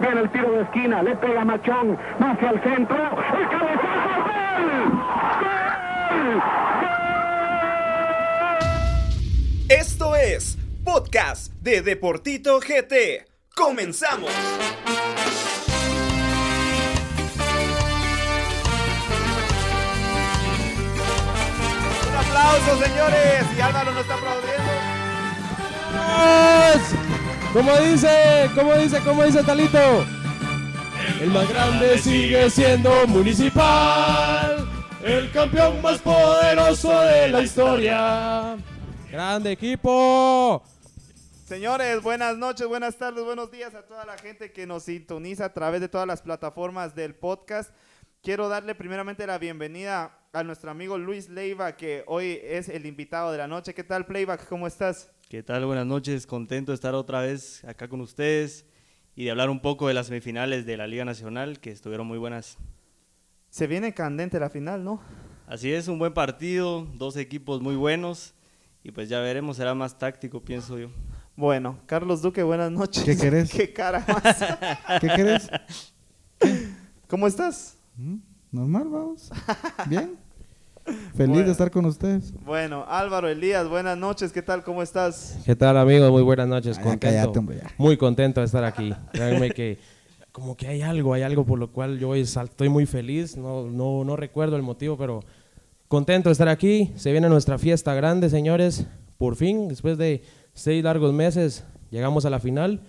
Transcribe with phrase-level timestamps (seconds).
[0.00, 4.92] Viene el tiro de esquina, le pega Machón, va hacia el centro, el cabezazo, ¡gol!
[6.80, 6.90] ¡Gol!
[9.68, 13.26] Esto es Podcast de Deportito GT.
[13.54, 14.30] ¡Comenzamos!
[22.08, 23.44] Un aplauso, señores.
[23.56, 24.70] Y Álvaro no está aplaudiendo.
[27.52, 30.06] Como dice, como dice, como dice Talito.
[31.20, 34.68] El más grande sigue siendo Municipal.
[35.02, 38.56] El campeón más poderoso de la historia.
[39.10, 40.62] Grande equipo.
[41.44, 45.52] Señores, buenas noches, buenas tardes, buenos días a toda la gente que nos sintoniza a
[45.52, 47.74] través de todas las plataformas del podcast.
[48.22, 53.32] Quiero darle primeramente la bienvenida a nuestro amigo Luis Leiva, que hoy es el invitado
[53.32, 53.74] de la noche.
[53.74, 54.46] ¿Qué tal, Playback?
[54.46, 55.10] ¿Cómo estás?
[55.30, 55.64] ¿Qué tal?
[55.64, 58.66] Buenas noches, contento de estar otra vez acá con ustedes
[59.14, 62.18] y de hablar un poco de las semifinales de la Liga Nacional que estuvieron muy
[62.18, 62.58] buenas.
[63.48, 65.00] Se viene candente la final, ¿no?
[65.46, 68.34] Así es, un buen partido, dos equipos muy buenos
[68.82, 70.90] y pues ya veremos, será más táctico, pienso yo.
[71.36, 73.04] Bueno, Carlos Duque, buenas noches.
[73.04, 73.52] ¿Qué querés?
[73.56, 75.00] ¿Qué cara más?
[75.00, 75.48] ¿Qué querés?
[77.06, 77.78] ¿Cómo estás?
[77.96, 78.16] ¿Mm?
[78.50, 79.30] Normal, vamos.
[79.86, 80.18] Bien.
[81.14, 81.44] Feliz Bueno.
[81.46, 82.32] de estar con ustedes.
[82.44, 84.32] Bueno, Álvaro Elías, buenas noches.
[84.32, 84.62] ¿Qué tal?
[84.64, 85.38] ¿Cómo estás?
[85.44, 86.10] ¿Qué tal amigos?
[86.10, 86.76] Muy buenas noches.
[86.78, 87.32] Ah, ya Contento.
[87.32, 87.74] cállate, ya.
[87.78, 88.92] Muy contento de estar aquí.
[89.12, 89.78] Créanme que
[90.32, 93.36] como que hay algo, hay algo por lo cual yo hoy estoy muy feliz.
[93.36, 95.20] No, no, no recuerdo el motivo, pero
[95.88, 96.92] contento de estar aquí.
[96.96, 98.86] Se viene nuestra fiesta grande, señores.
[99.18, 100.22] Por fin, después de
[100.54, 102.80] seis largos meses, llegamos a la final.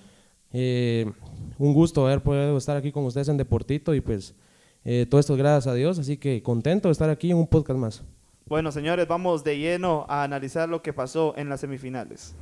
[0.53, 1.11] Eh,
[1.57, 4.33] un gusto haber podido estar aquí con ustedes en Deportito y pues
[4.83, 5.99] eh, todo esto es gracias a Dios.
[5.99, 8.03] Así que contento de estar aquí en un podcast más.
[8.45, 12.35] Bueno, señores, vamos de lleno a analizar lo que pasó en las semifinales.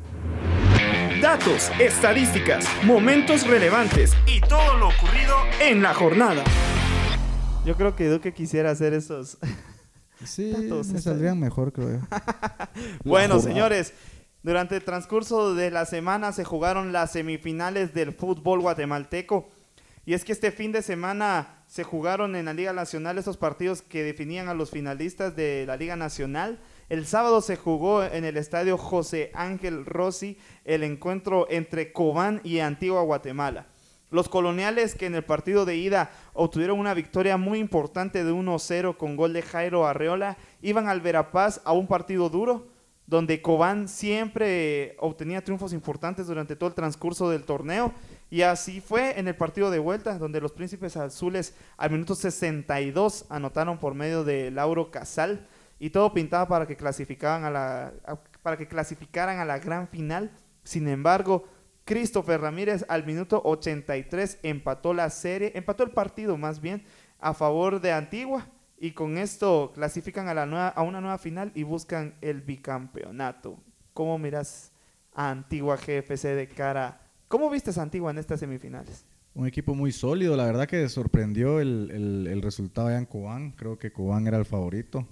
[1.21, 6.43] Datos, estadísticas, momentos relevantes y todo lo ocurrido en la jornada.
[7.65, 9.37] Yo creo que Duque quisiera hacer esos.
[10.25, 11.99] Sí, Datos, me saldrían mejor, creo yo.
[13.05, 13.93] Bueno, señores,
[14.43, 19.47] durante el transcurso de la semana se jugaron las semifinales del fútbol guatemalteco.
[20.05, 23.83] Y es que este fin de semana se jugaron en la Liga Nacional esos partidos
[23.83, 26.59] que definían a los finalistas de la Liga Nacional.
[26.89, 32.57] El sábado se jugó en el estadio José Ángel Rossi el encuentro entre Cobán y
[32.57, 33.67] Antigua Guatemala.
[34.09, 38.97] Los coloniales que en el partido de ida obtuvieron una victoria muy importante de 1-0
[38.97, 42.67] con gol de Jairo Arreola, iban al Verapaz a un partido duro,
[43.05, 47.93] donde Cobán siempre obtenía triunfos importantes durante todo el transcurso del torneo.
[48.29, 53.25] Y así fue en el partido de vuelta, donde los príncipes azules al minuto 62
[53.29, 55.47] anotaron por medio de Lauro Casal.
[55.79, 57.93] Y todo pintaba para que clasificaran a la,
[58.43, 60.31] para que clasificaran a la gran final.
[60.63, 61.45] Sin embargo,
[61.85, 66.83] Christopher Ramírez al minuto 83 empató la serie, empató el partido más bien
[67.19, 68.47] a favor de Antigua
[68.77, 73.57] y con esto clasifican a, la nueva, a una nueva final y buscan el bicampeonato.
[73.93, 74.71] ¿Cómo miras
[75.13, 77.08] a Antigua GFC de cara?
[77.29, 79.05] ¿Cómo viste a Antigua en estas semifinales?
[79.35, 80.35] Un equipo muy sólido.
[80.35, 83.51] La verdad que sorprendió el, el- el resultado allá en Cobán.
[83.51, 85.07] Creo que Cobán era el favorito.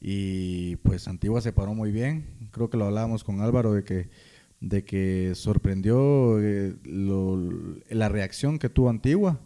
[0.00, 2.26] Y pues Antigua se paró muy bien.
[2.52, 4.10] Creo que lo hablábamos con Álvaro de que,
[4.60, 7.50] de que sorprendió eh, lo-
[7.88, 9.40] la reacción que tuvo Antigua.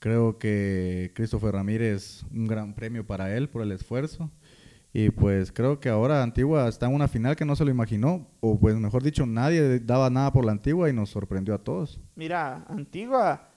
[0.00, 4.30] Creo que Christopher Ramírez, un gran premio para él por el esfuerzo.
[4.96, 8.28] Y pues creo que ahora Antigua está en una final que no se lo imaginó.
[8.40, 12.00] O pues mejor dicho, nadie daba nada por la Antigua y nos sorprendió a todos.
[12.14, 13.48] Mira, Antigua,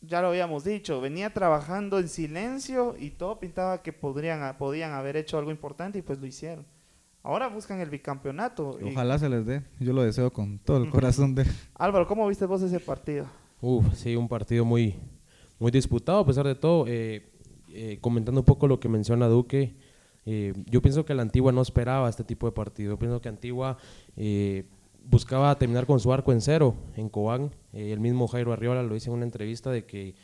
[0.00, 5.16] ya lo habíamos dicho, venía trabajando en silencio y todo pintaba que podrían, podían haber
[5.16, 6.66] hecho algo importante y pues lo hicieron.
[7.22, 8.78] Ahora buscan el bicampeonato.
[8.82, 9.62] y- Ojalá se les dé.
[9.78, 11.44] Yo lo deseo con todo el corazón de...
[11.74, 13.26] Álvaro, ¿cómo viste vos ese partido?
[13.60, 14.96] Uf, sí, un partido muy,
[15.60, 16.86] muy disputado a pesar de todo.
[16.88, 17.30] Eh,
[17.68, 19.76] eh, comentando un poco lo que menciona Duque,
[20.26, 22.92] eh, yo pienso que la Antigua no esperaba este tipo de partido.
[22.92, 23.78] Yo pienso que Antigua
[24.16, 24.64] eh,
[25.04, 27.54] buscaba terminar con su arco en cero en Cobán.
[27.72, 30.14] Eh, el mismo Jairo Arriola lo dice en una entrevista de que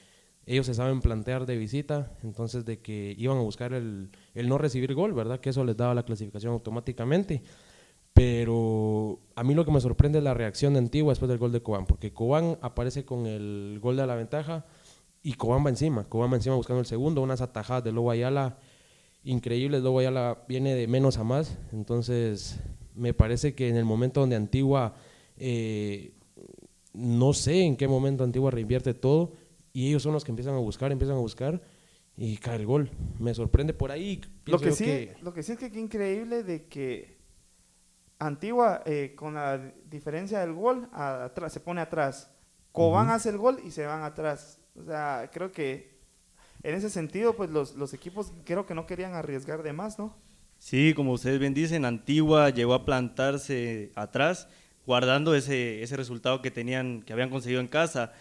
[0.45, 4.59] ellos se saben plantear de visita, entonces de que iban a buscar el, el no
[4.59, 5.41] recibir gol, ¿verdad?
[5.41, 7.43] Que eso les daba la clasificación automáticamente.
[8.13, 11.53] Pero a mí lo que me sorprende es la reacción de Antigua después del gol
[11.53, 14.65] de Cobán, porque Cobán aparece con el gol de la ventaja
[15.23, 16.05] y Cobán va encima.
[16.05, 18.57] Cobán va encima buscando el segundo, unas atajadas de Lobo Ayala
[19.27, 19.83] increíbles.
[19.83, 22.59] Lobo Ayala viene de menos a más, entonces
[22.95, 24.95] me parece que en el momento donde Antigua,
[25.37, 26.15] eh,
[26.95, 29.33] no sé en qué momento Antigua reinvierte todo
[29.75, 31.61] y ellos son los que empiezan a buscar, empiezan a buscar
[32.17, 32.91] y cae el gol.
[33.19, 34.23] Me sorprende por ahí.
[34.47, 37.17] Lo que, sí, que- lo que sí es que qué increíble de que
[38.19, 39.59] Antigua, eh, con la
[39.91, 42.31] diferencia del gol, atrás, se pone atrás.
[42.73, 44.59] Cobán hace el gol y se van atrás.
[44.75, 45.96] O sea, creo que
[46.67, 50.17] en ese sentido, pues los, los equipos creo que no querían arriesgar de más, ¿no?
[50.59, 54.49] Sí, como ustedes bien dicen, Antigua llegó a plantarse atrás,
[54.85, 58.13] guardando ese, ese resultado que tenían, que habían conseguido en casa.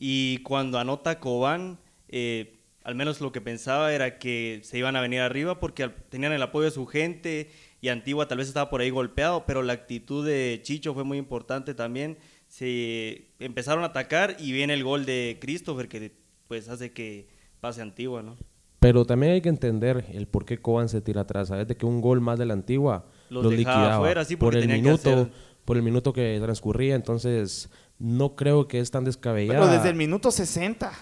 [0.00, 1.78] Y cuando anota Cobán,
[2.08, 6.32] eh, al menos lo que pensaba era que se iban a venir arriba porque tenían
[6.32, 7.50] el apoyo de su gente
[7.80, 11.18] y Antigua tal vez estaba por ahí golpeado, pero la actitud de Chicho fue muy
[11.18, 12.18] importante también.
[12.48, 16.16] Se empezaron a atacar y viene el gol de Christopher que
[16.48, 18.36] pues hace que pase Antigua, ¿no?
[18.80, 21.68] Pero también hay que entender el por qué Coban se tira atrás, ¿sabes?
[21.68, 25.28] De que un gol más de la Antigua los, liquidaba afuera, sí, por el minuto,
[25.64, 27.70] por el minuto que transcurría, entonces
[28.00, 29.60] no creo que es tan descabellado.
[29.60, 30.92] Pero desde el minuto 60.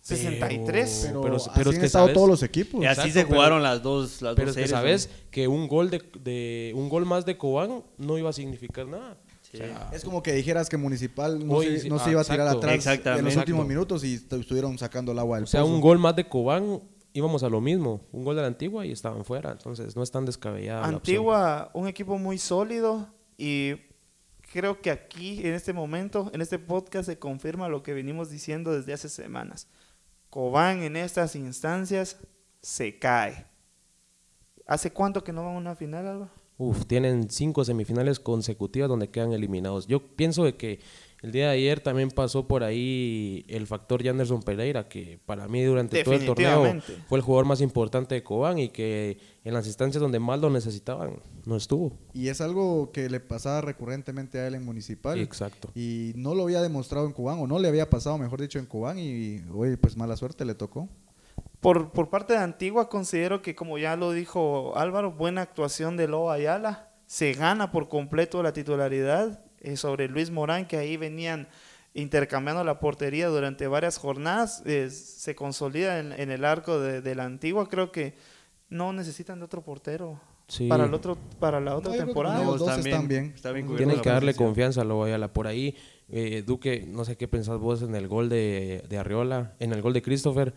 [0.00, 1.04] 63.
[1.06, 2.82] Pero, pero, pero es que estado todos los equipos.
[2.82, 5.90] Y así se jugaron las dos las Pero dos series, que sabes que un gol
[5.90, 9.18] de, de, un gol más de Cobán no iba a significar nada.
[9.92, 13.24] Es como que dijeras que Municipal no, se, no se, iba a tirar atrás en
[13.24, 16.28] los últimos minutos y estuvieron sacando el agua del O sea, un gol más de
[16.28, 18.06] Cobán íbamos a lo mismo.
[18.12, 19.52] Un gol de la Antigua y estaban fuera.
[19.52, 20.84] Entonces no es tan descabellado.
[20.84, 23.74] Antigua, un equipo muy sólido y
[24.52, 28.72] creo que aquí, en este momento, en este podcast, se confirma lo que venimos diciendo
[28.72, 29.68] desde hace semanas.
[30.30, 32.18] Cobán en estas instancias
[32.60, 33.46] se cae.
[34.66, 36.32] ¿Hace cuánto que no van a una final, Alba?
[36.58, 39.86] Uf, tienen cinco semifinales consecutivas donde quedan eliminados.
[39.86, 40.80] Yo pienso de que
[41.22, 45.62] el día de ayer también pasó por ahí el factor Janderson Pereira, que para mí
[45.62, 49.66] durante todo el torneo fue el jugador más importante de Cobán y que en las
[49.66, 51.92] instancias donde más lo necesitaban no estuvo.
[52.12, 55.18] Y es algo que le pasaba recurrentemente a él en Municipal.
[55.18, 55.70] Exacto.
[55.74, 58.66] Y no lo había demostrado en Cobán, o no le había pasado, mejor dicho, en
[58.66, 60.88] Cobán, y hoy pues mala suerte le tocó.
[61.60, 66.06] Por, por parte de Antigua considero que, como ya lo dijo Álvaro, buena actuación de
[66.06, 66.90] Loa Ayala.
[67.06, 71.48] Se gana por completo la titularidad eh, sobre Luis Morán, que ahí venían
[71.94, 77.68] intercambiando la portería durante varias jornadas, eh, se consolida en, el arco de, la antigua.
[77.68, 78.14] Creo que
[78.68, 80.20] no necesitan de otro portero.
[80.68, 82.42] Para, el otro, para la otra temporada.
[82.42, 83.34] Los dos están bien.
[83.76, 85.32] Tienen que darle confianza a Loayala.
[85.32, 85.76] Por ahí,
[86.08, 89.82] eh, Duque, no sé qué pensás vos en el gol de, de Arriola, en el
[89.82, 90.54] gol de Christopher.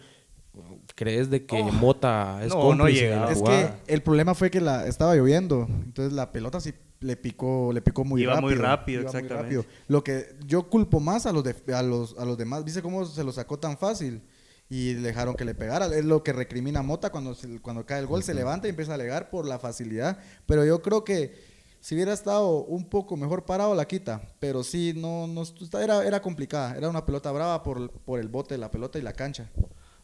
[0.95, 1.71] ¿Crees de que oh.
[1.71, 3.31] Mota es no, no llega.
[3.31, 5.68] Es que el problema fue que la, estaba lloviendo.
[5.86, 8.50] Entonces la pelota sí le picó, le picó muy Iba rápido.
[8.50, 9.65] muy rápido, exactamente.
[9.88, 13.24] Lo que yo culpo más a los, a los, a los demás, ¿viste cómo se
[13.24, 14.21] lo sacó tan fácil?
[14.69, 15.88] Y dejaron que le pegara.
[15.88, 18.95] Es lo que recrimina Mota cuando, cuando cae el gol, se levanta y empieza a
[18.95, 20.19] alegar por la facilidad.
[20.45, 21.33] Pero yo creo que
[21.81, 24.21] si hubiera estado un poco mejor parado, la quita.
[24.39, 25.44] Pero sí, no, no
[25.80, 26.77] era, era complicada.
[26.77, 29.50] Era una pelota brava por, por el bote, la pelota y la cancha.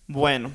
[0.09, 0.51] Bueno,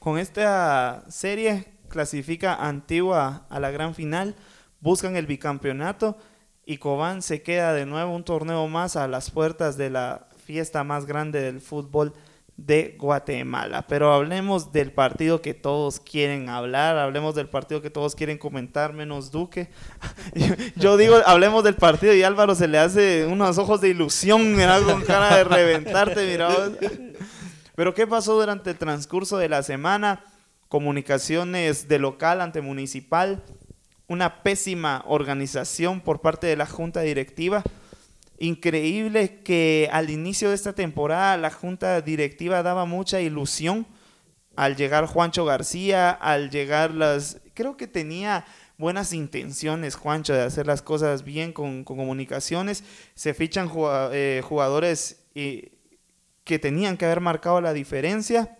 [0.00, 4.34] con esta serie clasifica Antigua a la gran final
[4.80, 6.18] buscan el bicampeonato
[6.64, 10.82] y Cobán se queda de nuevo un torneo más a las puertas de la fiesta
[10.82, 12.14] más grande del fútbol
[12.56, 13.86] de Guatemala.
[13.86, 18.92] Pero hablemos del partido que todos quieren hablar, hablemos del partido que todos quieren comentar,
[18.92, 19.68] menos Duque.
[20.76, 24.80] Yo digo, hablemos del partido y Álvaro se le hace unos ojos de ilusión, mira,
[24.80, 26.48] con cara de reventarte, mira.
[27.76, 30.24] Pero ¿qué pasó durante el transcurso de la semana?
[30.68, 33.44] Comunicaciones de local ante municipal
[34.08, 37.62] una pésima organización por parte de la junta directiva.
[38.38, 43.86] Increíble que al inicio de esta temporada la junta directiva daba mucha ilusión
[44.54, 47.40] al llegar Juancho García, al llegar las...
[47.54, 48.44] Creo que tenía
[48.78, 52.84] buenas intenciones Juancho de hacer las cosas bien con, comunicaciones.
[53.14, 53.70] Se fichan
[54.12, 55.24] eh, jugadores
[56.46, 58.56] que tenían que haber marcado la diferencia.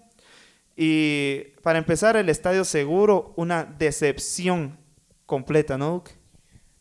[0.77, 4.77] Y para empezar, el estadio seguro, una decepción
[5.25, 6.05] completa, ¿no,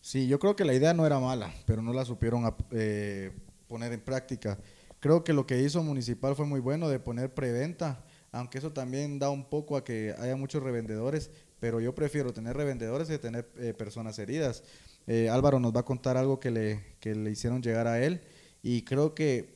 [0.01, 3.31] Sí, yo creo que la idea no era mala, pero no la supieron eh,
[3.67, 4.59] poner en práctica.
[4.99, 9.17] Creo que lo que hizo Municipal fue muy bueno de poner preventa, aunque eso también
[9.17, 13.49] da un poco a que haya muchos revendedores, pero yo prefiero tener revendedores que tener
[13.57, 14.63] eh, personas heridas.
[15.07, 18.21] Eh, Álvaro nos va a contar algo que le, que le hicieron llegar a él
[18.61, 19.54] y creo que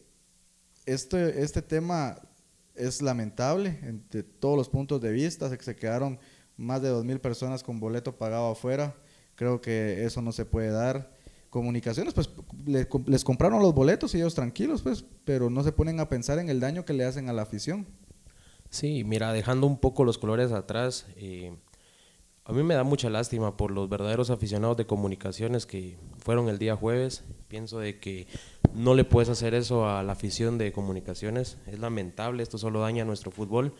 [0.93, 2.17] este, este tema
[2.75, 3.79] es lamentable
[4.09, 6.19] de todos los puntos de vista, que se quedaron
[6.57, 8.95] más de 2.000 personas con boleto pagado afuera.
[9.35, 11.17] Creo que eso no se puede dar.
[11.49, 12.29] Comunicaciones, pues
[13.07, 16.47] les compraron los boletos y ellos tranquilos, pues, pero no se ponen a pensar en
[16.49, 17.87] el daño que le hacen a la afición.
[18.69, 21.55] Sí, mira, dejando un poco los colores atrás, eh,
[22.45, 26.59] a mí me da mucha lástima por los verdaderos aficionados de comunicaciones que fueron el
[26.59, 27.23] día jueves.
[27.47, 28.27] Pienso de que
[28.73, 31.57] no le puedes hacer eso a la afición de comunicaciones.
[31.67, 33.73] Es lamentable, esto solo daña a nuestro fútbol.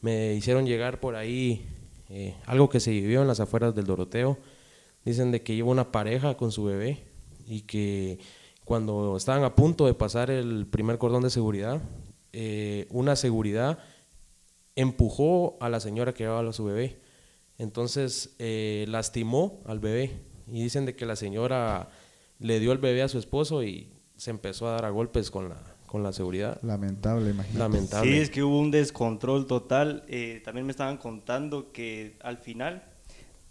[0.00, 1.66] Me hicieron llegar por ahí
[2.08, 4.38] eh, algo que se vivió en las afueras del Doroteo.
[5.04, 7.04] Dicen de que iba una pareja con su bebé
[7.46, 8.18] y que
[8.64, 11.80] cuando estaban a punto de pasar el primer cordón de seguridad,
[12.32, 13.78] eh, una seguridad
[14.76, 17.00] empujó a la señora que llevaba a su bebé.
[17.58, 20.10] Entonces eh, lastimó al bebé.
[20.48, 21.90] Y dicen de que la señora
[22.38, 23.91] le dio el bebé a su esposo y
[24.22, 25.56] se empezó a dar a golpes con la,
[25.88, 26.60] con la seguridad.
[26.62, 27.58] Lamentable, imagínate.
[27.58, 28.08] Lamentable.
[28.08, 30.04] Sí, es que hubo un descontrol total.
[30.06, 32.84] Eh, también me estaban contando que al final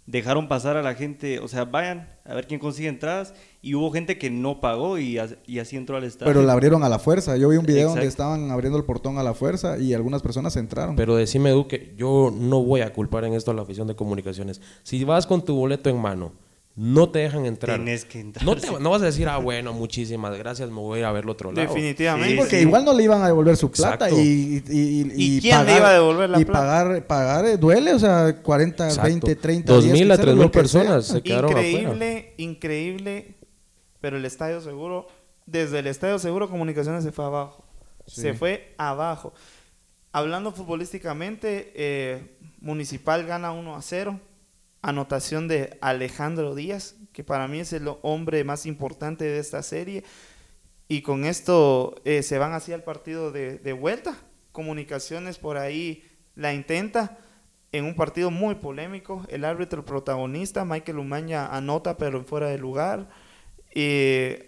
[0.06, 3.34] dejaron pasar a la gente, o sea, vayan a ver quién consigue entradas.
[3.60, 6.32] Y hubo gente que no pagó y, y así entró al estadio.
[6.32, 7.36] Pero la abrieron a la fuerza.
[7.36, 10.56] Yo vi un video donde estaban abriendo el portón a la fuerza y algunas personas
[10.56, 10.96] entraron.
[10.96, 14.62] Pero decime, Duque, yo no voy a culpar en esto a la afición de comunicaciones.
[14.84, 16.32] Si vas con tu boleto en mano,
[16.74, 17.76] no te dejan entrar.
[17.78, 18.74] Tenés que entrar, No, te- sí.
[18.80, 21.30] no vas a decir, ah, bueno, muchísimas gracias, me voy a ir a ver el
[21.30, 21.68] otro lado.
[21.68, 22.30] Definitivamente.
[22.30, 22.62] Sí, porque sí.
[22.62, 24.18] igual no le iban a devolver su plata Exacto.
[24.22, 26.58] y, y, y- ¿Y quién le iba a devolver la y plata?
[26.60, 29.08] pagar, pagar eh, duele, o sea, 40, Exacto.
[29.08, 31.16] 20, 30, Dos 10, mil a 15, tres lo mil que personas sea.
[31.16, 31.68] se quedaron afuera.
[31.68, 33.34] Increíble, increíble,
[34.00, 35.06] pero el Estadio Seguro,
[35.44, 37.64] desde el Estadio Seguro Comunicaciones se fue abajo.
[38.06, 39.34] Se fue abajo.
[40.10, 44.20] Hablando futbolísticamente, eh, Municipal gana 1 a 0.
[44.82, 50.04] Anotación de Alejandro Díaz, que para mí es el hombre más importante de esta serie.
[50.88, 54.16] Y con esto eh, se van hacia el partido de, de vuelta.
[54.50, 57.18] Comunicaciones por ahí la intenta
[57.72, 59.24] en un partido muy polémico.
[59.28, 63.08] El árbitro protagonista, Michael Umaña, anota pero fuera de lugar.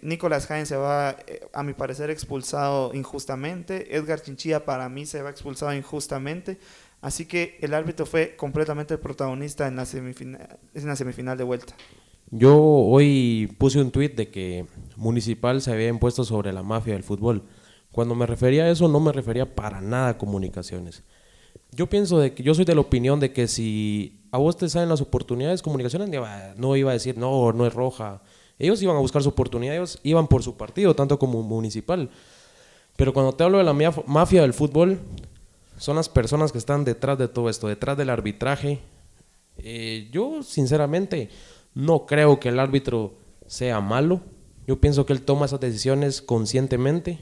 [0.01, 3.95] Nicolás Jaén se va, eh, a mi parecer, expulsado injustamente.
[3.95, 6.59] Edgar Chinchilla para mí se va expulsado injustamente.
[7.05, 11.75] Así que el árbitro fue completamente protagonista en la semifinal, en la semifinal de vuelta.
[12.31, 17.03] Yo hoy puse un tuit de que Municipal se había impuesto sobre la mafia del
[17.03, 17.43] fútbol.
[17.91, 21.03] Cuando me refería a eso, no me refería para nada a comunicaciones.
[21.71, 24.67] Yo pienso de que yo soy de la opinión de que si a vos te
[24.67, 28.23] salen las oportunidades, comunicaciones no iba- no iba a decir no, no es roja.
[28.57, 32.09] Ellos iban a buscar su oportunidad, ellos iban por su partido, tanto como municipal.
[32.95, 33.73] Pero cuando te hablo de la
[34.07, 34.97] mafia del fútbol,
[35.77, 38.81] son las personas que están detrás de todo esto, detrás del arbitraje.
[39.57, 41.29] Eh, yo, sinceramente,
[41.73, 43.13] no creo que el árbitro
[43.47, 44.21] sea malo.
[44.67, 47.19] Yo pienso que él toma esas decisiones conscientemente.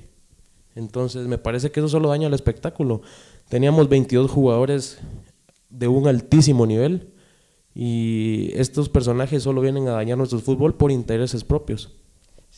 [0.76, 3.02] Entonces, me parece que eso solo daña el espectáculo.
[3.50, 5.00] Teníamos 22 jugadores
[5.70, 7.14] de un altísimo nivel
[7.76, 11.92] y estos personajes solo vienen a dañar nuestro fútbol por intereses propios.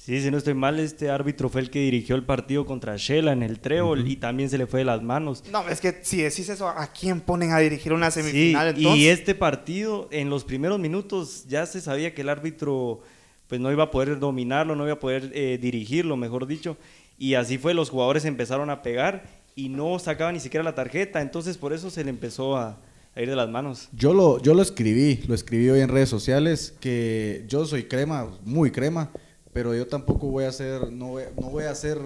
[0.05, 3.31] Sí, si no estoy mal, este árbitro fue el que dirigió el partido contra Shela
[3.31, 5.43] en el Trébol y también se le fue de las manos.
[5.51, 9.01] No, es que si decís eso, ¿a quién ponen a dirigir una Sí, semifinal entonces?
[9.01, 13.01] y este partido, en los primeros minutos, ya se sabía que el árbitro
[13.47, 16.77] pues no iba a poder dominarlo, no iba a poder eh, dirigirlo, mejor dicho.
[17.17, 19.23] Y así fue, los jugadores empezaron a pegar
[19.55, 22.77] y no sacaban ni siquiera la tarjeta, entonces por eso se le empezó a,
[23.15, 23.89] a ir de las manos.
[23.91, 28.29] Yo lo, yo lo escribí, lo escribí hoy en redes sociales, que yo soy crema,
[28.43, 29.09] muy crema,
[29.55, 31.97] pero yo tampoco voy a ser, no voy, no voy a ser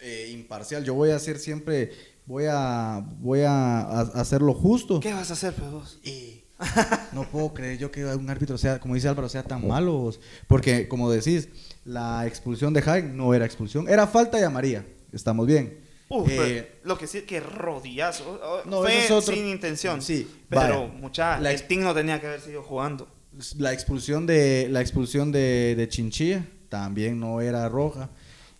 [0.00, 1.92] eh, imparcial, yo voy a ser siempre,
[2.26, 5.00] voy a, voy a, a hacer lo justo.
[5.00, 5.98] ¿Qué vas a hacer, pues, vos?
[6.04, 6.44] Y
[7.12, 9.92] no puedo creer yo que un árbitro sea, como dice Álvaro, sea tan malo.
[9.94, 10.20] vos.
[10.46, 11.48] Porque, como decís,
[11.86, 14.84] la expulsión de Jaén no era expulsión, era falta de amarilla.
[15.10, 15.80] Estamos bien.
[16.10, 18.38] Uf, Eh, lo que sí, que rodillazo.
[18.44, 20.02] Oh, No, Fue es otro- sin intención.
[20.02, 23.08] Sí, Pero, mucha, La el ex- team no tenía que haber sido jugando.
[23.56, 26.44] la expulsión de la expulsión de, de Chinchilla
[26.82, 28.08] también no era roja.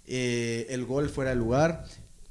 [0.07, 1.85] Eh, el gol fuera de lugar.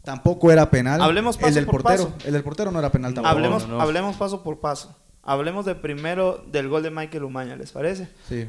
[0.04, 1.02] Tampoco era penal.
[1.02, 2.10] Hablemos el paso del por portero.
[2.10, 2.28] paso.
[2.28, 3.32] El del portero no era penal tampoco.
[3.36, 3.82] hablemos, no, no.
[3.82, 4.96] hablemos paso por paso.
[5.24, 8.08] Hablemos de primero del gol de Michael Umaña, ¿les parece?
[8.28, 8.48] Sí.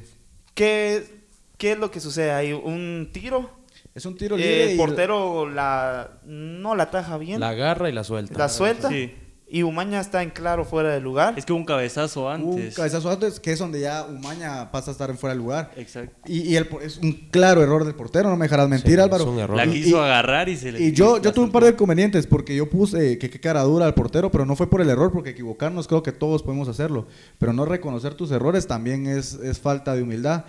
[0.54, 1.22] ¿Qué,
[1.56, 2.52] qué es lo que sucede ahí?
[2.52, 3.50] ¿Un tiro?
[3.94, 4.64] Es un tiro Eh, libre.
[4.64, 7.38] el y- portero la, no la taja bien.
[7.40, 8.36] La agarra y la suelta.
[8.38, 8.88] la suelta.
[8.88, 9.12] Sí.
[9.56, 11.34] Y Umaña está en claro fuera de lugar.
[11.36, 12.74] Es que hubo un cabezazo un antes.
[12.74, 15.70] cabezazo antes, que es donde ya Umaña pasa a estar en fuera de lugar.
[15.76, 16.12] Exacto.
[16.26, 19.00] Y, y el, por- es un claro error del portero, no me dejarás mentir, Sí,
[19.00, 19.22] Álvaro.
[19.22, 19.56] es un error.
[19.56, 20.82] La Y- quiso y- agarrar y se le...
[20.82, 23.86] Y yo, yo tuve un par de inconvenientes porque yo puse que qué cara dura
[23.86, 27.06] al portero, pero no fue por el error, porque equivocarnos creo que todos podemos hacerlo.
[27.38, 30.46] Pero no reconocer tus errores también es, es falta de humildad.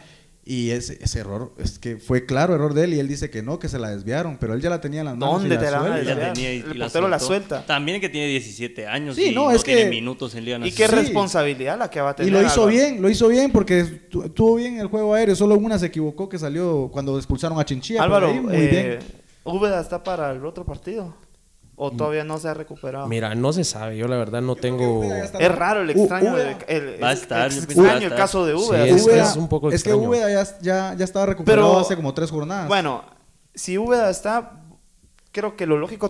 [0.48, 3.42] Y ese, ese error, es que fue claro error de él y él dice que
[3.42, 5.42] no, que se la desviaron, pero él ya la tenía en las manos.
[5.42, 6.02] ¿Dónde y la te la van a suelta.
[6.12, 6.34] Ella desviar?
[6.34, 7.66] tenía y- El y la portero la suelta.
[7.66, 10.60] También que tiene 17 años Sí, y no, no, es tiene que- minutos en Liga
[10.60, 10.88] Y qué.
[10.88, 10.94] Sí.
[10.96, 12.30] responsabilidad la que va a tener.
[12.30, 12.68] Y lo hizo Álvaro.
[12.68, 16.30] bien, lo hizo bien porque tu- tuvo bien el juego aéreo, solo una se equivocó
[16.30, 18.04] que salió cuando expulsaron a Chinchilla.
[18.04, 19.00] Álvaro, ahí muy eh, bien.
[19.46, 21.16] ¿Úbeda está para el otro partido?
[21.78, 23.08] ¿O todavía no se ha recuperado?
[23.08, 23.98] Mira, no se sabe.
[23.98, 25.04] Yo la verdad no tengo...
[25.04, 28.16] Es raro el extraño, de- el, Va a es- estar, yo va a extraño el
[28.16, 28.84] caso de Úbeda.
[28.86, 29.94] Sí, es- Úbeda- es un poco es que.
[29.94, 32.68] Úbeda ya, ya, ya estaba recuperado Pero- hace como tres jornadas.
[32.70, 33.04] Bueno,
[33.54, 34.62] si Úbeda está,
[35.34, 36.10] creo que lo lógico,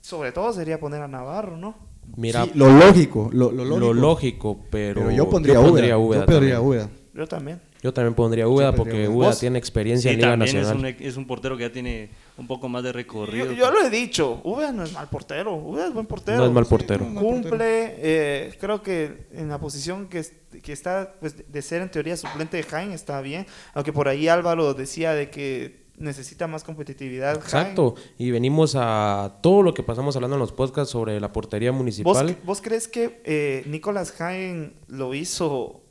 [0.00, 1.74] sobre todo, sería poner a Navarro, ¿no?
[2.16, 3.78] Mira, Sí, lo lógico, lo, lo lógico.
[3.86, 5.98] lo lógico, pero, pero yo pondría, Úbeda.
[5.98, 6.60] Úbeda Yo pondría.
[6.60, 6.88] Úbeda.
[7.14, 7.60] Yo también.
[7.82, 9.40] Yo también pondría Yo porque ¿Vos?
[9.40, 10.96] tiene experiencia Sí, en Liga también es Nacional.
[11.00, 13.46] un, es un portero que ya tiene un poco más de recorrido.
[13.46, 16.38] Yo, yo lo he dicho, Uve no es mal portero, Uve es buen portero.
[16.38, 17.04] No es mal portero.
[17.08, 17.20] no.
[17.20, 21.90] Cumple, eh, creo que en la posición que, es- que está, pues de- ser en
[21.90, 26.64] teoría suplente de Jaime está bien, aunque por ahí Álvaro decía de que necesita más
[26.64, 27.40] competitividad.
[27.40, 27.46] Jaime.
[27.70, 27.94] Exacto.
[28.16, 31.78] Y venimos a todo lo que pasamos hablando en los podcasts sobre la portería ¿Vos,
[31.78, 32.36] municipal.
[32.44, 35.81] vos crees que eh, Nicolás Jaén lo hizo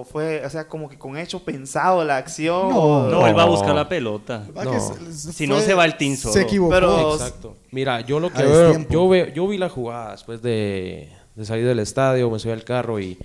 [0.00, 2.70] o fue, o sea, como que con hecho pensado la acción?
[2.70, 3.74] No, No, él va a buscar No.
[3.76, 4.46] la pelota.
[4.54, 5.12] No.
[5.12, 6.34] Si no, se va el Team solo.
[6.34, 6.74] Se equivocó.
[6.74, 7.56] Pero- Exacto.
[7.70, 11.66] Mira, yo lo que veo, yo, veo- yo vi la jugada después de, de salir
[11.66, 13.18] del estadio, me subí al carro y,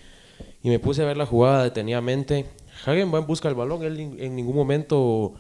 [0.64, 2.46] y me puse a ver la jugada detenidamente.
[2.86, 5.34] Hagen va en busca del balón, él en, en ningún momento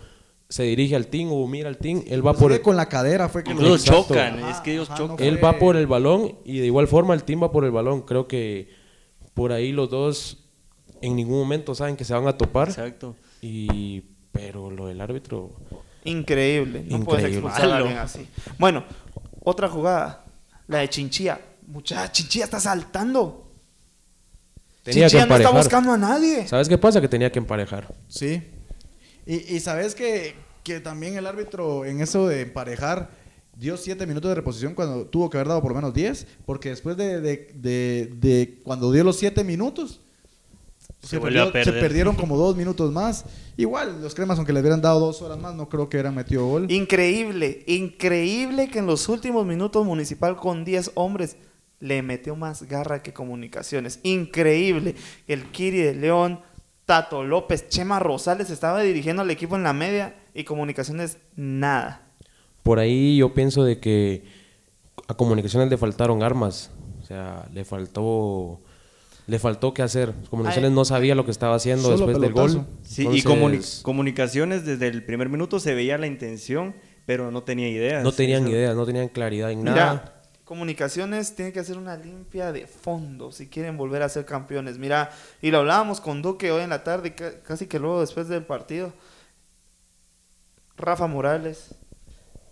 [0.49, 2.87] se dirige al team o mira al team, él va Pues por el, con la
[2.87, 4.13] cadera fue que lo- Incluso Exacto.
[4.13, 5.17] chocan, es que ellos ajá, no chocan.
[5.17, 7.71] fue- él va por el balón y de igual forma el team va por el
[7.71, 8.01] balón.
[8.03, 8.69] Creo que
[9.33, 10.46] por ahí los dos
[11.01, 12.69] en ningún momento saben que se van a topar.
[12.69, 13.15] Exacto.
[13.41, 14.01] Y
[14.31, 15.51] pero lo del árbitro
[16.03, 16.85] Increíble.
[16.87, 18.27] No puedes expulsar a alguien así.
[18.57, 18.83] Bueno,
[19.43, 20.25] otra jugada.
[20.67, 21.39] La de Chinchilla.
[21.65, 23.51] Muchacha, Chinchilla está saltando.
[24.83, 26.47] tenía que Chinchilla no está buscando a nadie.
[26.47, 27.01] ¿Sabes qué pasa?
[27.01, 27.93] Que tenía que emparejar.
[28.07, 28.41] Sí.
[29.25, 33.09] Y, y sabes que, que también el árbitro en eso de emparejar
[33.57, 36.69] dio 7 minutos de reposición cuando tuvo que haber dado por lo menos 10, porque
[36.69, 39.99] después de, de- de- de cuando dio los 7 minutos,
[41.07, 43.23] Se volvió a se perdieron como dos minutos más.
[43.55, 46.45] Igual, los cremas, aunque le hubieran dado dos horas más, no creo que hubieran metido
[46.45, 46.69] gol.
[46.69, 51.37] Increíble, increíble que en los últimos minutos Municipal con 10 hombres
[51.79, 53.99] le metió más garra que comunicaciones.
[54.03, 54.95] Increíble.
[55.27, 56.41] El Kiri de León,
[56.85, 62.01] Tato López, Chema Rosales estaba dirigiendo al equipo en la media y comunicaciones nada.
[62.63, 64.25] Por ahí yo pienso de que
[65.07, 66.71] a comunicaciones le faltaron armas.
[67.01, 68.59] O sea, le faltó
[69.27, 70.13] le faltó qué hacer.
[70.29, 70.75] Comunicaciones Ay.
[70.75, 72.65] no sabía lo que estaba haciendo después del gol.
[72.83, 76.75] Sí, y comuni- comunicaciones desde el primer minuto se veía la intención,
[77.05, 78.03] pero no tenía ideas.
[78.03, 80.13] no tenían ideas, no tenían claridad en Mira, nada.
[80.45, 84.77] Comunicaciones tiene que hacer una limpia de fondo si quieren volver a ser campeones.
[84.77, 88.29] Mira, y lo hablábamos con Duque hoy en la tarde, ca- casi que luego después
[88.29, 88.93] del partido.
[90.77, 91.75] Rafa Morales,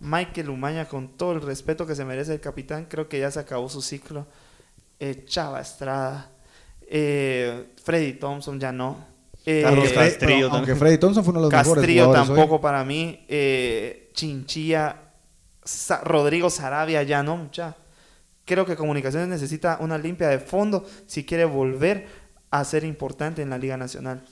[0.00, 3.38] Michael Umaña, con todo el respeto que se merece el capitán, creo que ya se
[3.40, 4.26] acabó su ciclo.
[4.98, 6.30] Eh, Chava Estrada,
[6.88, 8.96] eh, Freddy Thompson ya no.
[9.44, 10.74] Eh, Carlos Castrillo aunque.
[10.74, 12.14] Freddy Thompson fue uno de los mejores Castrillo hoy.
[12.14, 13.24] tampoco para mí.
[13.28, 14.96] Eh, Chinchilla,
[15.64, 17.76] Sa- Rodrigo Sarabia ya no, mucha.
[18.44, 22.06] Creo que Comunicaciones necesita una limpia de fondo si quiere volver
[22.50, 24.22] a ser importante en la Liga Nacional.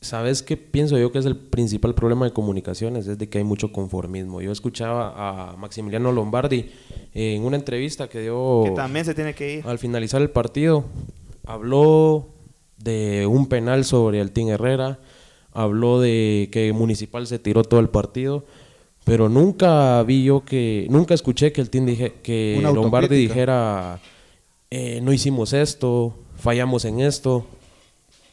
[0.00, 3.08] ¿Sabes qué pienso yo que es el principal problema de comunicaciones?
[3.08, 4.40] Es de que hay mucho conformismo.
[4.40, 6.70] Yo escuchaba a Maximiliano Lombardi
[7.14, 9.66] en una entrevista que dio Que también se tiene que ir.
[9.66, 10.84] al finalizar el partido.
[11.48, 12.28] Habló
[12.76, 14.98] de un penal sobre el Team Herrera,
[15.52, 18.44] habló de que Municipal se tiró todo el partido,
[19.04, 23.98] pero nunca vi yo que, nunca escuché que el Team dije, que Lombardi dijera,
[24.70, 27.46] eh, no hicimos esto, fallamos en esto.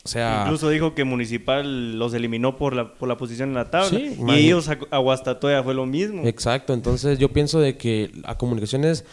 [0.03, 3.71] O sea, Incluso dijo que Municipal los eliminó por la, por la posición en la
[3.71, 3.97] tabla.
[3.97, 6.27] Sí, y ellos a, a Guastatoya fue lo mismo.
[6.27, 9.05] Exacto, entonces yo pienso de que a comunicaciones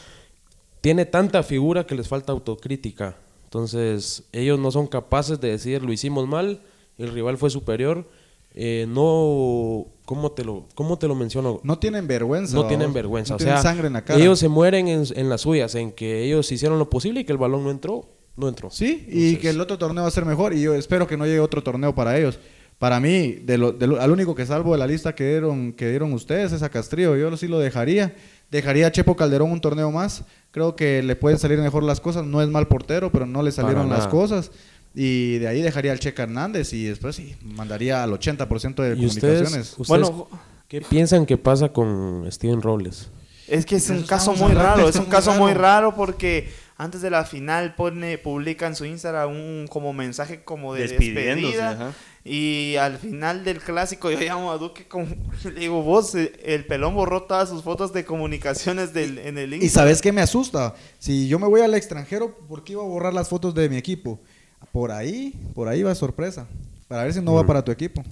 [0.80, 3.14] tiene tanta figura que les falta autocrítica.
[3.56, 6.62] Entonces ellos no son capaces de decir lo hicimos mal,
[6.96, 8.08] el rival fue superior.
[8.54, 11.60] eh, no, ¿cómo te lo, cómo te lo menciono?
[11.62, 12.54] No tienen vergüenza.
[12.56, 13.32] No tienen vergüenza.
[13.32, 14.18] No o tienen sea, sangre en la cara.
[14.18, 17.32] ellos se mueren en, en las suyas, en que ellos hicieron lo posible y que
[17.32, 18.70] el balón no entró, no entró.
[18.70, 20.54] Sí, y que el otro torneo va a ser mejor.
[20.54, 22.38] Y yo espero que no llegue otro torneo para ellos.
[22.78, 25.72] Para mí, de lo, de lo- al único que salvo de la lista que dieron,
[25.74, 27.16] que dieron ustedes es a Castrillo.
[27.16, 28.14] Yo sí lo dejaría.
[28.52, 30.24] Dejaría a Chepo Calderón un torneo más.
[30.50, 32.26] Creo que le pueden salir mejor las cosas.
[32.26, 34.50] No es mal portero, pero no le salieron las cosas.
[34.94, 39.06] Y de ahí dejaría al Checa Hernández y después sí, mandaría al 80% de ¿Y
[39.06, 39.74] ustedes, comunicaciones.
[39.78, 40.28] ustedes Bueno,
[40.68, 43.08] qué piensan que pasa con Steven Robles?
[43.48, 45.94] Es que es un caso muy raro, es un caso muy raro.
[45.96, 50.88] porque antes de la final pone, publica en su Instagram un como mensaje como de
[50.88, 51.92] despedida ajá.
[52.24, 55.06] Y al final del clásico yo llamo a Duque como
[55.44, 59.52] le digo vos eh, el pelón borró todas sus fotos de comunicaciones del, en el
[59.54, 59.70] Y Instagram.
[59.88, 60.74] sabes qué me asusta.
[60.98, 63.76] Si yo me voy al extranjero, ¿por qué iba a borrar las fotos de mi
[63.76, 64.20] equipo?
[64.70, 66.46] Por ahí, por ahí va sorpresa.
[66.86, 68.02] Para ver si no va para tu equipo.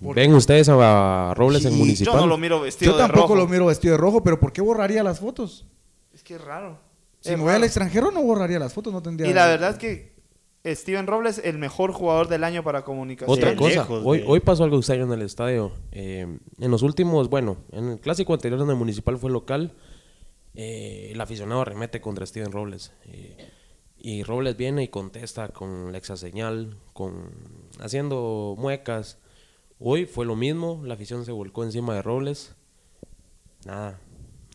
[0.00, 2.14] ¿Ven ustedes a Robles en Municipal?
[2.14, 3.36] Yo no lo miro vestido Yo de tampoco rojo.
[3.36, 5.66] lo miro vestido de rojo, pero ¿por qué borraría las fotos?
[6.14, 6.78] Es que es raro.
[7.20, 9.30] Si Es me voy al extranjero no borraría las fotos, no tendría.
[9.30, 10.15] Y la verdad es que
[10.74, 13.36] Steven Robles el mejor jugador del año para comunicación.
[13.36, 15.72] Otra Sí, cosa, lejos hoy, de- hoy pasó algo extraño en el estadio.
[15.92, 19.72] Eh, en los últimos, bueno, en el clásico anterior donde el Municipal fue local,
[20.54, 22.92] eh, el aficionado remete contra Steven Robles.
[23.04, 23.36] Eh,
[23.98, 27.30] y Robles viene y contesta con la exaseñal, con
[27.80, 29.18] haciendo muecas.
[29.78, 32.54] Hoy fue lo mismo, la afición se volcó encima de Robles.
[33.64, 33.98] Nada,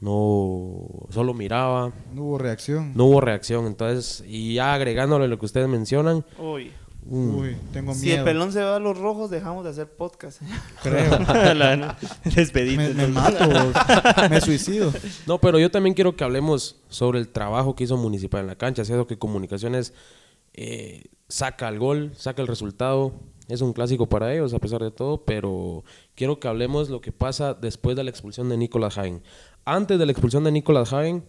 [0.02, 2.92] no, solo miraba, No hubo reacción.
[2.96, 3.66] no hubo reacción.
[3.68, 6.72] Entonces, y ya agregándole lo que ustedes mencionan, Uy.
[7.06, 8.26] mm, Uy, tengo Si el miedo.
[8.26, 10.42] pelón se va a los rojos, dejamos de hacer podcast.
[10.82, 11.18] Creo.
[11.54, 11.98] La-
[12.36, 12.78] Despedite.
[12.78, 13.46] me, me mato,
[14.30, 14.92] me suicido.
[15.28, 18.56] No, pero yo también quiero que hablemos sobre el trabajo que hizo Municipal en la
[18.56, 18.84] cancha.
[18.84, 19.94] Siendo que Comunicaciones
[20.54, 23.14] eh, saca el gol, saca el resultado.
[23.48, 25.84] Es un clásico para ellos, a pesar de todo, pero
[26.16, 29.22] quiero que hablemos lo que pasa después de la expulsión de Nicolás Hagen.
[29.66, 31.24] Antes de la expulsión de Nicolás Hagen,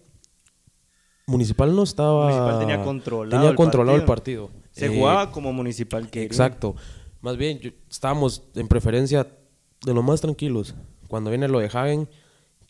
[1.26, 2.24] Municipal no estaba...
[2.24, 4.48] Municipal tenía controlado tenía el controlado el partido.
[4.48, 4.62] partido.
[4.72, 6.74] Se Eh, jugaba como municipal que Exacto.
[7.20, 9.28] Más bien, yo- estábamos en preferencia
[9.84, 10.74] de lo más tranquilos.
[11.08, 12.08] Cuando viene lo de Hagen,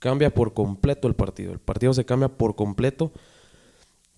[0.00, 1.52] cambia por completo el partido.
[1.52, 3.12] El partido se cambia por completo.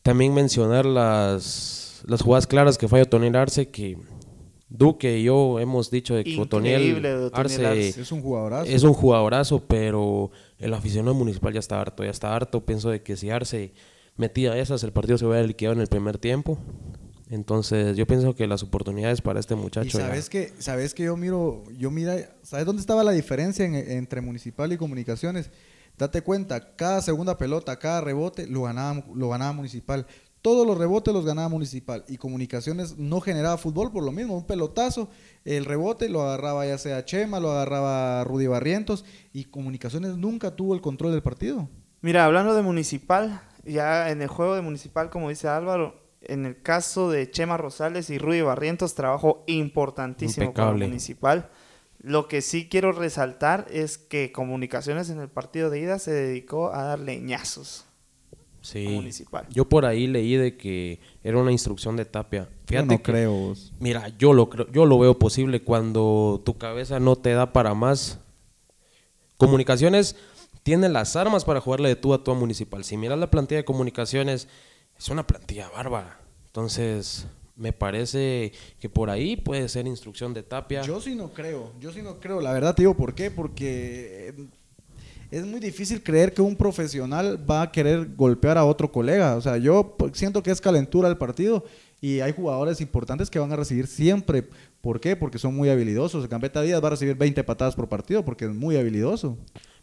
[0.03, 3.97] También mencionar las, las jugadas claras que falla Otoniel Arce, que
[4.77, 8.01] Duque y yo hemos dicho de que Otoniel Arce Arce.
[8.01, 8.65] Es un jugadorazo.
[8.71, 12.65] es un jugadorazo, pero el aficionado municipal ya está harto, ya está harto.
[12.67, 13.73] Pienso de que si Arce
[14.17, 16.59] metía esas, el partido se hubiera liquidado en el primer tiempo.
[17.31, 19.99] Entonces, yo pienso que las oportunidades para este Y muchacho.
[19.99, 23.75] ya- sabes que, sabes que yo miro, yo mira, ¿sabes dónde estaba la diferencia en-
[23.75, 25.51] entre municipal y comunicaciones?
[25.97, 30.07] Date cuenta, cada segunda pelota, cada rebote lo ganaba, lo ganaba municipal.
[30.45, 34.47] Todos los rebotes los ganaba municipal y comunicaciones no generaba fútbol por lo mismo, un
[34.47, 35.09] pelotazo,
[35.47, 40.75] el rebote lo agarraba ya sea Chema, lo agarraba Rudy Barrientos y comunicaciones nunca tuvo
[40.75, 41.71] el control del partido.
[42.03, 46.61] Mira, hablando de Municipal, ya en el juego de Municipal, como dice Álvaro, en el
[46.61, 50.87] caso de Chema Rosales y Rudy Barrientos, trabajo importantísimo para Impecable.
[50.89, 51.51] Municipal.
[52.01, 56.75] Lo que sí quiero resaltar es que Comunicaciones en el partido de ida se dedicó
[56.75, 57.87] a dar leñazos
[58.65, 58.89] Sí.
[58.89, 59.47] Municipal.
[59.51, 62.49] Yo por ahí leí de que era una instrucción de Tapia.
[62.67, 63.33] Fíjate yo no que- creo.
[63.33, 63.75] vos.
[63.79, 67.75] Mira, yo lo creo, yo lo veo posible cuando tu cabeza no te da para
[67.75, 68.21] más.
[69.37, 70.17] Comunicaciones
[70.63, 72.85] tiene las armas para jugarle de tú a tú a Municipal.
[72.85, 74.49] Si miras la plantilla de Comunicaciones,
[74.97, 76.21] es una plantilla bárbara.
[76.47, 80.83] Entonces, me parece que por ahí puede ser instrucción de Tapia.
[80.83, 82.41] Yo sí no creo, yo sí no creo.
[82.41, 84.47] La verdad te digo por qué, porque eh,
[85.35, 89.35] es muy difícil creer que un profesional va a querer golpear a otro colega.
[89.35, 91.65] O sea, yo siento que es calentura el partido
[92.01, 94.49] y hay jugadores importantes que van a recibir siempre.
[94.81, 95.17] ¿Por qué?
[95.17, 96.29] Porque son muy habilidosos.
[96.29, 99.37] Gambetta Díaz va a recibir 20 patadas por partido porque es muy habilidoso.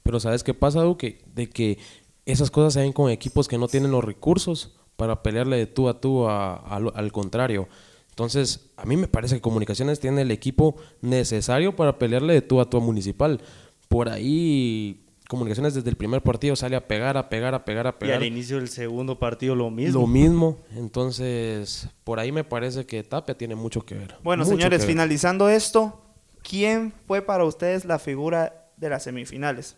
[0.04, 1.22] Pero ¿sabes qué pasa, Duque?
[1.36, 1.78] De que
[2.26, 5.90] esas cosas se ven con equipos que no tienen los recursos para pelearle de tú
[5.90, 7.68] a tú al contrario.
[8.10, 12.62] Entonces, a mí me parece que Comunicaciones tiene el equipo necesario para pelearle de tú
[12.62, 13.42] a tú a Municipal.
[13.90, 17.92] Por ahí, Comunicaciones desde el primer partido sale a pegar, a pegar, a pegar, a
[17.92, 18.18] Y pegar.
[18.18, 20.02] al inicio del segundo partido lo mismo.
[20.02, 20.58] Lo mismo.
[20.76, 24.16] Entonces, por ahí me parece que Tapia tiene mucho que ver.
[24.24, 24.90] Bueno, Mucho señores, ver.
[24.90, 26.02] finalizando esto,
[26.44, 29.78] ¿quién fue para ustedes la figura de las semifinales?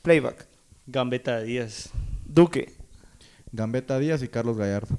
[0.00, 0.46] Playback.
[0.86, 1.90] Gambetta Díaz.
[2.24, 2.72] Duque.
[3.52, 4.98] Gambetta Díaz y Carlos Gallardo.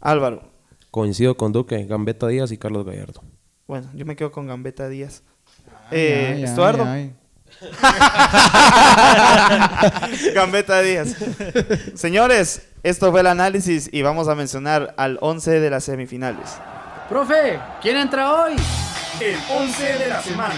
[0.00, 0.50] Álvaro.
[0.90, 3.22] Coincido con Duque, Gambetta Díaz y Carlos Gallardo.
[3.66, 5.22] Bueno, yo me quedo con Gambetta Díaz.
[5.90, 6.84] Eh, Ay, ay, Estuardo.
[6.84, 7.12] ay.
[10.34, 11.14] Gambetta Díaz.
[11.94, 16.56] Señores, esto fue el análisis y vamos a mencionar al 11 de las semifinales.
[17.08, 18.56] Profe, ¿quién entra hoy?
[19.20, 20.54] El 11 de la semana.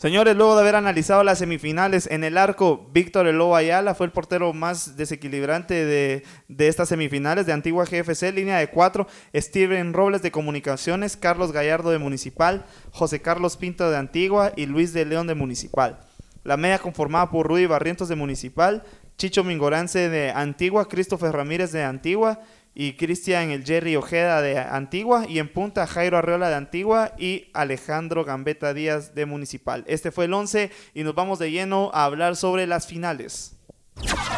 [0.00, 4.12] Señores, luego de haber analizado las semifinales en el arco, Víctor Elobo Ayala fue el
[4.12, 10.22] portero más desequilibrante de, de estas semifinales de Antigua GFC, línea de cuatro, Steven Robles
[10.22, 15.26] de Comunicaciones, Carlos Gallardo de Municipal, José Carlos Pinto de Antigua y Luis de León
[15.26, 16.00] de Municipal.
[16.44, 18.84] La media conformada por Rudy Barrientos de Municipal,
[19.18, 22.40] Chicho Mingorance de Antigua, Christopher Ramírez de Antigua
[22.74, 27.50] y Cristian el Jerry Ojeda de Antigua y en punta Jairo Arreola de Antigua y
[27.52, 29.84] Alejandro Gambetta Díaz de Municipal.
[29.86, 33.56] Este fue el 11 y nos vamos de lleno a hablar sobre las finales.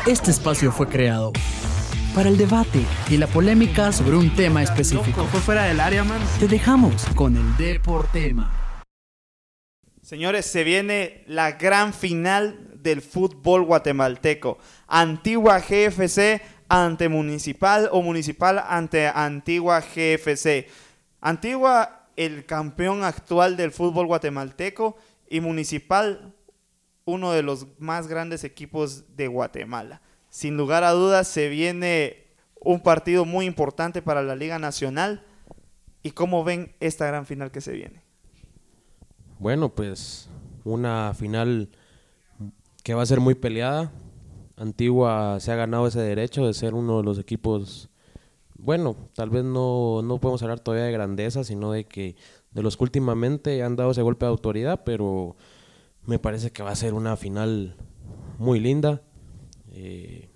[0.07, 1.33] Este espacio fue creado
[2.15, 5.25] para el debate y la polémica sobre un tema específico.
[5.27, 6.21] Fue fuera del área, man.
[6.39, 8.59] Te dejamos con el Deportema.
[10.03, 14.59] Señores, se viene la gran final del fútbol guatemalteco.
[14.89, 16.43] Antigua GFC
[16.73, 20.69] ante Municipal o Municipal ante Antigua GFC.
[21.21, 24.97] Antigua, el campeón actual del fútbol guatemalteco
[25.29, 26.33] y Municipal,
[27.05, 30.01] uno de los más grandes equipos de Guatemala.
[30.31, 32.25] Sin lugar a dudas, se viene
[32.59, 35.27] un partido muy importante para la Liga Nacional.
[36.03, 38.03] ¿Y cómo ven esta gran final que se viene?
[39.39, 40.31] Bueno, pues
[40.65, 41.69] una final
[42.83, 43.93] que va a ser muy peleada.
[44.63, 47.91] Antigua se ha ganado ese derecho de ser uno de los equipos
[48.63, 52.15] bueno, tal vez no, no podemos hablar todavía de grandeza, sino de que
[52.53, 55.37] de los que últimamente han dado ese golpe de autoridad, pero
[56.07, 57.77] me parece que va a ser una final
[58.39, 59.03] muy linda.
[59.73, 60.31] Eh,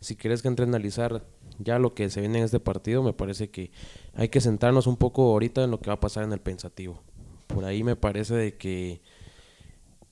[0.00, 1.24] si quieres que entre a analizar
[1.60, 3.70] ya lo que se viene en este partido, me parece que
[4.14, 7.02] hay que centrarnos un poco ahorita en lo que va a pasar en el pensativo.
[7.46, 9.02] Por ahí me parece de que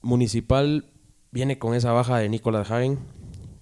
[0.01, 0.85] Municipal
[1.31, 2.99] viene con esa baja de Nicolás Hagen,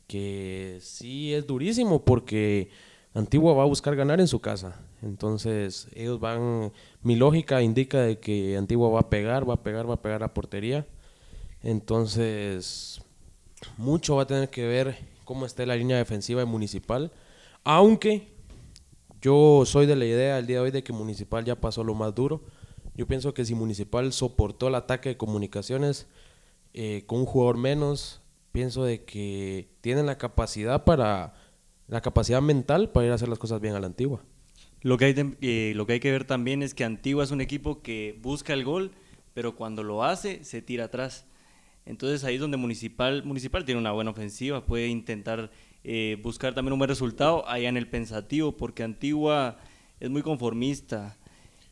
[0.07, 2.69] que sí es durísimo porque
[3.13, 4.81] Antigua va a buscar ganar en su casa.
[5.01, 9.89] Entonces, ellos van, mi lógica indica de que Antigua va a pegar, va a pegar,
[9.89, 10.87] va a pegar a portería.
[11.63, 13.01] Entonces,
[13.77, 17.11] mucho va a tener que ver cómo esté la línea defensiva de Municipal,
[17.63, 18.27] aunque
[19.21, 21.95] yo soy de la idea el día de hoy de que Municipal ya pasó lo
[21.95, 22.43] más duro.
[22.95, 26.07] Yo pienso que si Municipal soportó el ataque de comunicaciones
[26.73, 28.21] eh, con un jugador menos,
[28.55, 31.33] pienso de que tienen la capacidad para
[31.89, 34.23] la capacidad mental para ir a hacer las cosas bien a la antigua.
[34.81, 37.41] Lo que, hay eh, lo que hay que ver también es que Antigua es un
[37.41, 38.91] equipo que busca el gol,
[39.33, 41.25] pero cuando lo hace se tira atrás.
[41.85, 45.51] Entonces ahí es donde Municipal, Municipal tiene una buena ofensiva, puede intentar
[45.83, 49.57] eh, buscar también un buen resultado allá en el pensativo, porque Antigua
[49.99, 51.17] es muy conformista.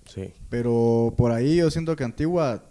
[0.06, 0.34] Sí.
[0.50, 2.66] Pero por ahí yo siento que Antigua,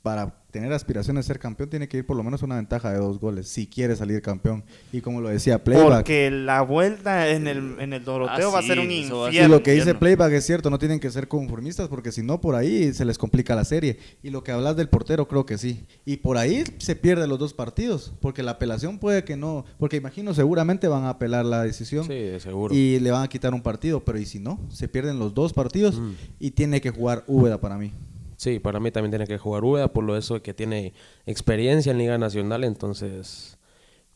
[0.00, 2.98] para tener aspiraciones de ser campeón, tiene que ir por lo menos una ventaja de
[2.98, 4.64] dos goles, si quiere salir campeón.
[4.92, 5.98] Y como lo decía Playback.
[6.00, 8.98] Porque la vuelta en el, en el Doroteo Ah, va a ser un a Y
[9.02, 9.48] infierno.
[9.48, 10.00] lo que dice infierno.
[10.00, 13.18] Playback es cierto, no tienen que ser conformistas porque si no por ahí se les
[13.18, 13.98] complica la serie.
[14.22, 15.84] Y lo que hablas del portero creo que sí.
[16.04, 19.96] Y por ahí se pierden los dos partidos, porque la apelación puede que no, porque
[19.96, 22.74] imagino seguramente van a apelar la decisión Sí, de seguro.
[22.74, 25.52] y le van a quitar un partido, pero y si no, se pierden los dos
[25.52, 26.12] partidos Mm.
[26.38, 27.92] y tiene que jugar Úbeda para mí.
[28.40, 30.94] Sí, para mí también tiene que jugar Úbeda por lo eso de que tiene
[31.26, 33.58] experiencia en Liga Nacional, entonces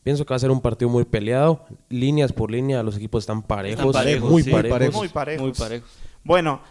[0.01, 3.43] pienso que va a ser un partido muy peleado, líneas por línea, los equipos están
[3.43, 4.49] parejos, Están parejos, muy sí.
[4.49, 4.73] parejos.
[4.79, 4.95] parejos.
[4.95, 5.41] Muy parejos.
[5.43, 5.89] Muy parejos.
[6.23, 6.61] Bueno,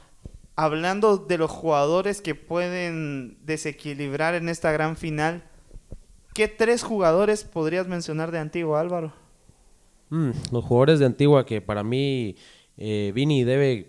[0.57, 5.45] hablando de los jugadores que pueden desequilibrar en esta gran final,
[6.35, 9.13] ¿qué tres jugadores podrías mencionar de Antigua, Álvaro?
[10.11, 12.35] Mm, los jugadores de Antigua que para mí
[12.79, 13.87] eh, Vini debe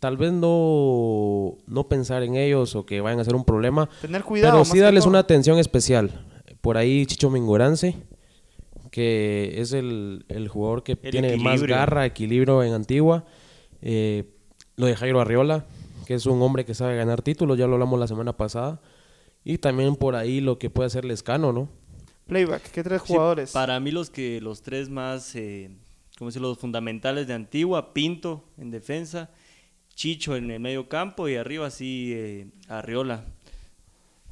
[0.00, 4.22] tal vez no, no pensar en ellos o que vayan a ser un problema, Tener
[4.24, 4.52] cuidado.
[4.54, 5.10] pero sí darles todo.
[5.10, 6.24] una atención especial.
[6.60, 7.94] Por ahí Chicho Mingorance,
[8.90, 13.24] que es el, el jugador que El tiene más garra, equilibrio en Antigua.
[13.82, 14.24] Eh,
[14.76, 15.66] lo de Jairo Arriola,
[16.06, 18.80] que es un hombre que sabe ganar títulos, ya lo hablamos la semana pasada.
[19.44, 21.68] Y también por ahí lo que puede hacer Lescano, ¿no?
[22.26, 23.52] Playback, ¿qué tres Sí, jugadores?
[23.52, 25.70] para mí los que los tres más, eh,
[26.18, 26.48] ¿cómo decirlo?
[26.48, 29.30] Los fundamentales de Antigua, Pinto en defensa,
[29.98, 33.24] Chicho en el medio campo y arriba sí eh, Arriola.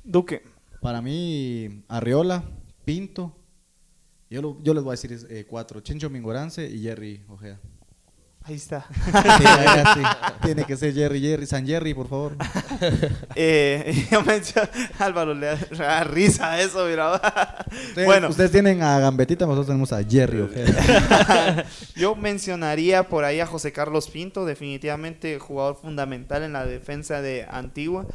[0.05, 0.42] Duque.
[0.81, 2.44] Para mí, Arriola,
[2.85, 3.35] Pinto,
[4.31, 7.59] yo, lo- yo les voy a decir eh, cuatro, Chencho Mingorance y Jerry Ojeda.
[8.46, 8.87] Ahí está.
[8.96, 9.44] Sí,
[9.94, 10.00] sí.
[10.42, 12.37] Tiene que ser Jerry, Jerry, San Jerry, por favor.
[13.35, 17.20] Eh, yo menciono, Álvaro le da, risa a eso, mira.
[17.88, 20.48] Ustedes, bueno, ustedes tienen a Gambetita, nosotros tenemos a Jerry
[21.94, 27.46] yo mencionaría por ahí a José Carlos Pinto, definitivamente jugador fundamental en la defensa de
[27.48, 28.06] Antigua.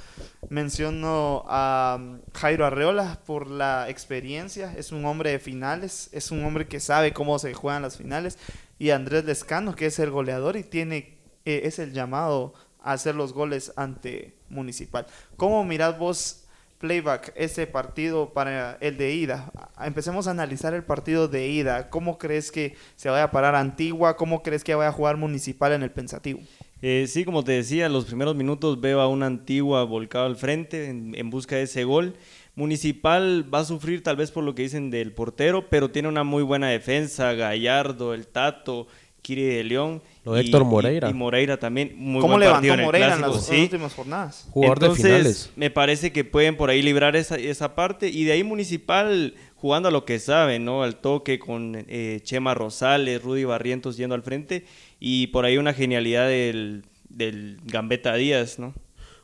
[0.49, 6.43] Menciono a um, Jairo Arreola por la experiencia, es un hombre de finales, es un
[6.43, 8.37] hombre que sabe cómo se juegan las finales.
[8.81, 13.13] Y Andrés Lescano, que es el goleador y tiene eh, es el llamado a hacer
[13.13, 15.05] los goles ante Municipal.
[15.37, 16.45] ¿Cómo mirad vos,
[16.79, 19.51] Playback, ese partido para el de ida?
[19.79, 21.91] Empecemos a analizar el partido de ida.
[21.91, 24.17] ¿Cómo crees que se vaya a parar Antigua?
[24.17, 26.39] ¿Cómo crees que vaya a jugar Municipal en el Pensativo?
[26.81, 30.89] Eh, sí, como te decía, los primeros minutos veo a una Antigua volcado al frente
[30.89, 32.15] en, en busca de ese gol.
[32.55, 36.23] Municipal va a sufrir tal vez por lo que dicen del portero, pero tiene una
[36.23, 37.33] muy buena defensa.
[37.33, 38.87] Gallardo, el Tato,
[39.21, 40.01] Kiri de León.
[40.25, 41.09] Lo de Héctor Moreira.
[41.09, 41.93] Y, Moreira también.
[41.95, 43.61] Muy ¿Cómo levantó partido en el Moreira en las sí.
[43.61, 44.47] últimas jornadas?
[44.51, 45.51] Jugador Entonces, de finales.
[45.55, 48.09] Me parece que pueden por ahí librar esa, esa parte.
[48.09, 50.83] Y de ahí Municipal jugando a lo que sabe, ¿no?
[50.83, 54.65] Al toque con eh, Chema Rosales, Rudy Barrientos yendo al frente.
[54.99, 58.73] Y por ahí una genialidad del, del Gambetta Díaz, ¿no?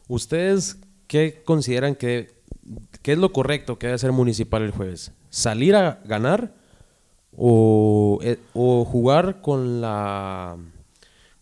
[0.07, 2.36] ¿Ustedes qué consideran que,
[3.07, 5.13] qué es lo correcto que debe hacer Municipal el jueves?
[5.29, 6.51] ¿Salir a ganar
[7.37, 10.57] o, eh, o jugar con la...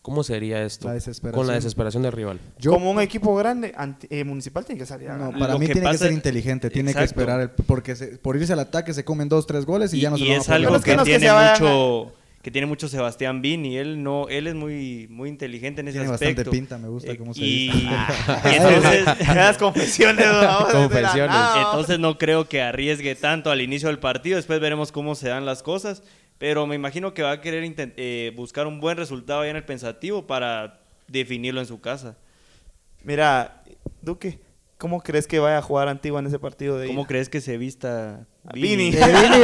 [0.00, 0.86] ¿Cómo sería esto?
[0.86, 1.40] La desesperación.
[1.40, 2.38] Con la desesperación del rival.
[2.60, 5.40] Yo- Como un equipo grande, Anti- eh, Municipal tiene que salir a No, ganar.
[5.40, 8.36] para Lo mí que tiene que ser inteligente, tiene que esperar, el- porque se- por
[8.36, 10.38] irse al ataque se comen dos, tres goles y, ya no se y lo van
[10.38, 12.12] a es poder algo que que, no es que tiene mucho
[12.46, 16.10] que tiene mucho Sebastián Vini él no él es muy muy inteligente en ese Tiene
[16.12, 17.78] bastante aspecto pinta, me gusta Eh, cómo se y, dice.
[17.80, 17.88] y
[18.54, 19.04] entonces
[19.34, 20.24] Las confesiones.
[20.30, 21.26] vamos, de la Confesiones.
[21.26, 21.62] nada.
[21.62, 25.44] entonces no creo que arriesgue tanto al inicio del partido después veremos cómo se dan
[25.44, 26.04] las cosas
[26.38, 27.64] pero me imagino que va a querer
[27.96, 30.78] eh, buscar un buen resultado ahí en el pensativo para
[31.08, 32.16] definirlo en su casa.
[33.02, 33.64] Mira,
[34.02, 34.38] Duque,
[34.78, 37.08] ¿cómo crees que vaya a jugar Antigua en ese partido de ¿Cómo ida?
[37.08, 38.90] crees que se vista Vini?
[38.90, 38.96] Vini.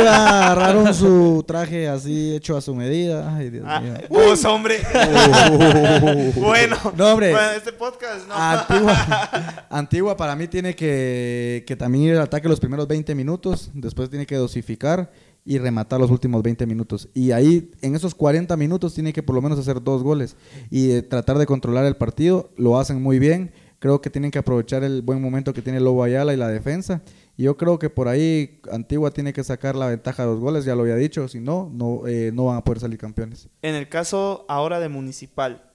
[0.04, 3.34] Va, agarraron su traje así hecho a su medida.
[3.36, 3.94] Ay, Dios Ah, mío.
[4.08, 4.78] vos, hombre.
[6.36, 7.30] bueno, No, hombre.
[7.32, 8.34] bueno, este podcast no.
[8.34, 13.70] Antigua, Antigua para mí tiene que, que también ir al ataque los primeros 20 minutos,
[13.74, 15.10] después tiene que dosificar
[15.44, 17.08] y rematar los últimos 20 minutos.
[17.14, 20.36] Y ahí, en esos 40 minutos, tiene que por lo menos hacer dos goles
[20.70, 22.50] y eh, tratar de controlar el partido.
[22.56, 23.52] Lo hacen muy bien.
[23.80, 27.02] Creo que tienen que aprovechar el buen momento que tiene Lobo Ayala y la defensa.
[27.36, 30.64] Y yo creo que por ahí Antigua tiene que sacar la ventaja de los goles,
[30.64, 31.28] ya lo había dicho.
[31.28, 33.48] Si no, no, eh, no van a poder salir campeones.
[33.62, 35.70] En el caso ahora de Municipal,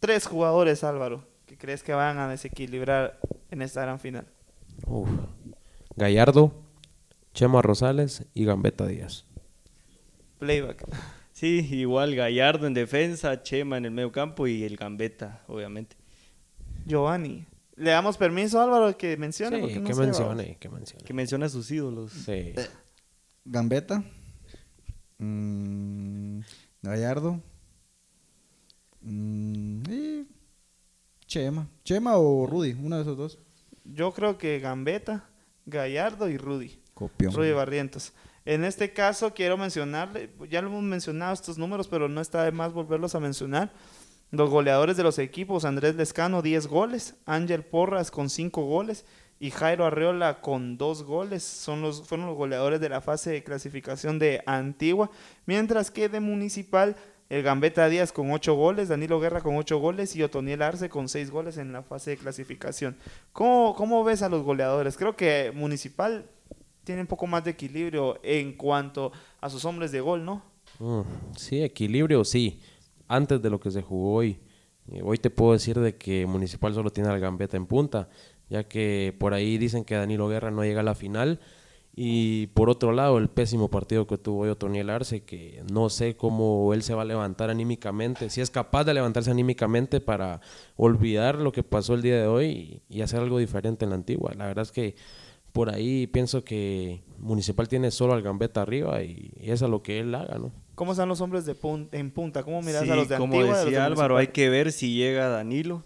[0.00, 3.18] tres jugadores, Álvaro, que crees que van a desequilibrar
[3.50, 4.26] en esta gran final.
[4.86, 5.08] Uf.
[5.96, 6.52] Gallardo,
[7.32, 9.24] Chema Rosales y Gambetta Díaz.
[10.38, 10.86] Playback.
[11.36, 15.94] Sí, igual Gallardo en defensa, Chema en el medio campo y el Gambetta, obviamente.
[16.86, 17.44] Giovanni.
[17.76, 19.56] ¿Le damos permiso, Álvaro, que mencione?
[19.56, 21.04] Sí, Porque no que sé, mencione, que mencione.
[21.04, 22.10] Que menciona a sus ídolos.
[22.12, 22.54] Sí.
[23.44, 24.02] Gambetta,
[25.18, 26.40] mm,
[26.82, 27.40] Gallardo,
[29.02, 30.26] mm, y
[31.26, 31.68] Chema.
[31.84, 33.38] Chema o Rudy, uno de esos dos.
[33.84, 35.28] Yo creo que Gambetta,
[35.66, 36.80] Gallardo y Rudy.
[36.94, 37.32] Copión.
[37.34, 38.12] Rudy Barrientos.
[38.46, 42.52] En este caso quiero mencionarle, ya lo hemos mencionado estos números, pero no está de
[42.52, 43.72] más volverlos a mencionar.
[44.30, 49.04] Los goleadores de los equipos, Andrés Lescano 10 goles, Ángel Porras con 5 goles
[49.38, 51.42] y Jairo Arreola con 2 goles.
[51.44, 55.10] Son los, fueron los goleadores de la fase de clasificación de Antigua,
[55.46, 56.96] mientras que de Municipal
[57.28, 61.08] el Gambetta Díaz con 8 goles, Danilo Guerra con 8 goles y Otoniel Arce con
[61.08, 62.96] 6 goles en la fase de clasificación.
[63.32, 64.96] ¿Cómo, ¿Cómo ves a los goleadores?
[64.96, 66.26] Creo que Municipal
[66.84, 69.10] tiene un poco más de equilibrio en cuanto
[69.40, 70.42] a sus hombres de gol, ¿no?
[70.78, 71.00] Mm,
[71.36, 72.60] sí, equilibrio, sí.
[73.08, 74.40] Antes de lo que se jugó hoy.
[74.88, 78.08] Eh, hoy te puedo decir de que Municipal solo tiene al Gambetta en punta,
[78.48, 81.40] ya que por ahí dicen que Danilo Guerra no llega a la final.
[81.98, 86.14] Y por otro lado, el pésimo partido que tuvo hoy Otoniel Arce, que no sé
[86.14, 90.42] cómo él se va a levantar anímicamente, si es capaz de levantarse anímicamente para
[90.76, 94.34] olvidar lo que pasó el día de hoy y, hacer algo diferente en la antigua.
[94.36, 94.94] La verdad es que
[95.52, 99.82] por ahí pienso que Municipal tiene solo al Gambetta arriba y, y es a lo
[99.82, 100.52] que él haga, ¿no?
[100.76, 102.44] ¿Cómo están los hombres de pun- en punta?
[102.44, 103.54] ¿Cómo miras Sí, a los de como Antigua?
[103.54, 105.82] a los de decía Álvaro, hay que ver si llega Danilo.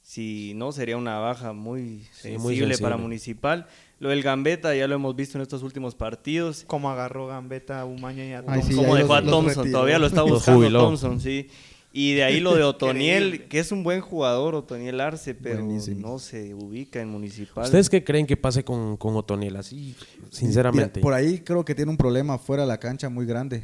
[0.00, 2.96] Si no, sería una baja muy Sí, muy sensible para sensible.
[2.96, 3.66] Municipal.
[4.00, 6.64] Lo del Gambetta ya lo hemos visto en estos últimos partidos.
[6.66, 9.70] ¿Cómo agarró Gambetta, Umaña y a Ay, sí, como ahí dejó a los- los Thompson,
[9.70, 10.70] todavía lo está buscando.
[10.70, 11.48] Thompson, sí.
[11.92, 16.00] Y de ahí lo de Otoniel, que es un buen jugador, Otoniel Arce, pero Buenísimo.
[16.08, 17.64] no se ubica en Municipal.
[17.64, 19.56] ¿Ustedes qué creen que pase con, con Otoniel?
[19.56, 19.94] Así,
[20.30, 20.94] sinceramente.
[20.98, 23.62] Mira, por ahí creo que tiene un problema fuera de la cancha muy grande.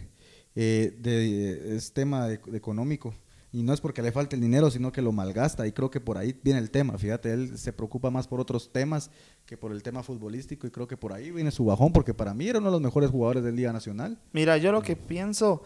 [0.54, 3.14] Eh, de, es tema de- de económico.
[3.50, 5.66] Y no es porque le falte el dinero, sino que lo malgasta.
[5.66, 6.98] Y creo que por ahí viene el tema.
[6.98, 9.11] Fíjate, él se preocupa más por otros temas
[9.46, 10.66] que por el tema futbolístico.
[10.66, 12.82] Y creo que por ahí viene su bajón, porque para mí era uno de los
[12.82, 14.18] mejores jugadores del Liga Nacional.
[14.32, 15.62] Mira, yo lo que pienso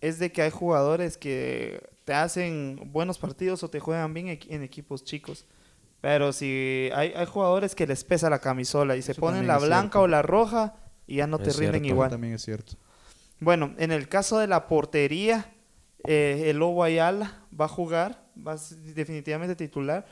[0.00, 4.62] es de que hay jugadores que te hacen buenos partidos o te juegan bien en
[4.64, 5.44] equipos chicos.
[6.00, 9.58] Pero si hay, hay jugadores que les pesa la camisola y se Eso ponen la
[9.58, 10.00] blanca cierto.
[10.00, 10.74] o la roja
[11.06, 11.86] y ya no te rinden cierto.
[11.86, 12.10] igual.
[12.10, 12.72] También es cierto.
[13.42, 15.52] Bueno, en el caso de la portería,
[16.04, 20.06] eh, el Lobo Ayala va a jugar, va a ser definitivamente titular.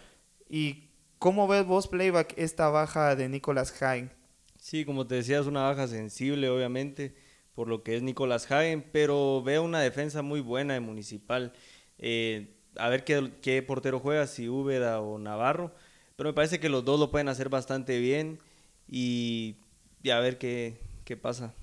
[0.48, 0.88] ¿Y
[1.20, 4.10] cómo ves vos, Playback, esta baja de Nicolas Hain?
[4.58, 7.14] Sí, como te decía, es una baja sensible, obviamente,
[7.54, 11.52] por lo que es Nicolás Hagen, pero veo una defensa muy buena de Municipal.
[11.98, 15.72] Eh, a ver qué, qué portero juega, si Úbeda o Navarro,
[16.16, 18.40] pero me parece que los dos lo pueden hacer bastante bien
[18.88, 19.54] y,
[20.02, 21.54] y a ver qué, qué pasa.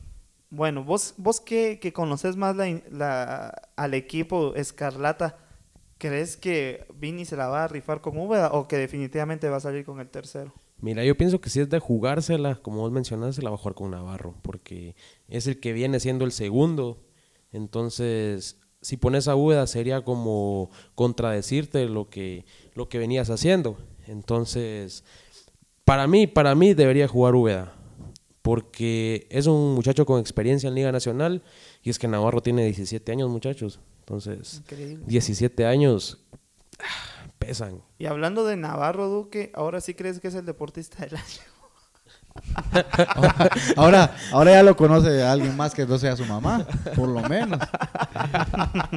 [0.50, 5.38] Bueno, vos, vos que, que conoces más la, la- al equipo Escarlata,
[5.98, 9.62] ¿crees que Vini se la va a rifar con Úbeda o que definitivamente va a
[9.62, 10.54] salir con el tercero?
[10.80, 13.74] Mira, yo pienso que si es de jugársela, como vos mencionaste, la va a jugar
[13.76, 14.96] con Navarro, porque
[15.28, 17.04] es el que viene siendo el segundo.
[17.52, 22.46] Entonces, si pones a Úbeda sería como contradecirte lo que,
[22.76, 23.78] lo que venías haciendo.
[24.06, 25.04] Entonces,
[25.84, 27.74] para mí, para mí debería jugar Úbeda,
[28.48, 31.44] porque es un muchacho con experiencia en Liga Nacional
[31.84, 33.82] y es que Navarro tiene 17 años, muchachos.
[34.00, 35.04] Entonces, Increíble.
[35.06, 36.20] 17 años
[36.80, 37.82] ah, pesan.
[38.00, 41.42] Y hablando de Navarro Duque, ¿ahora sí crees que es el deportista del año?
[43.76, 47.60] Ahora, ahora ya lo conoce alguien más que no sea su mamá, por lo menos.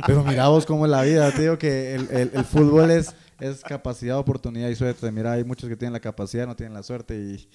[0.07, 3.15] Pero mira vos cómo es la vida, te digo que el, el- el fútbol es,
[3.41, 5.11] es capacidad, oportunidad y suerte.
[5.11, 7.49] Mira, hay muchos que tienen la capacidad, no tienen la suerte y,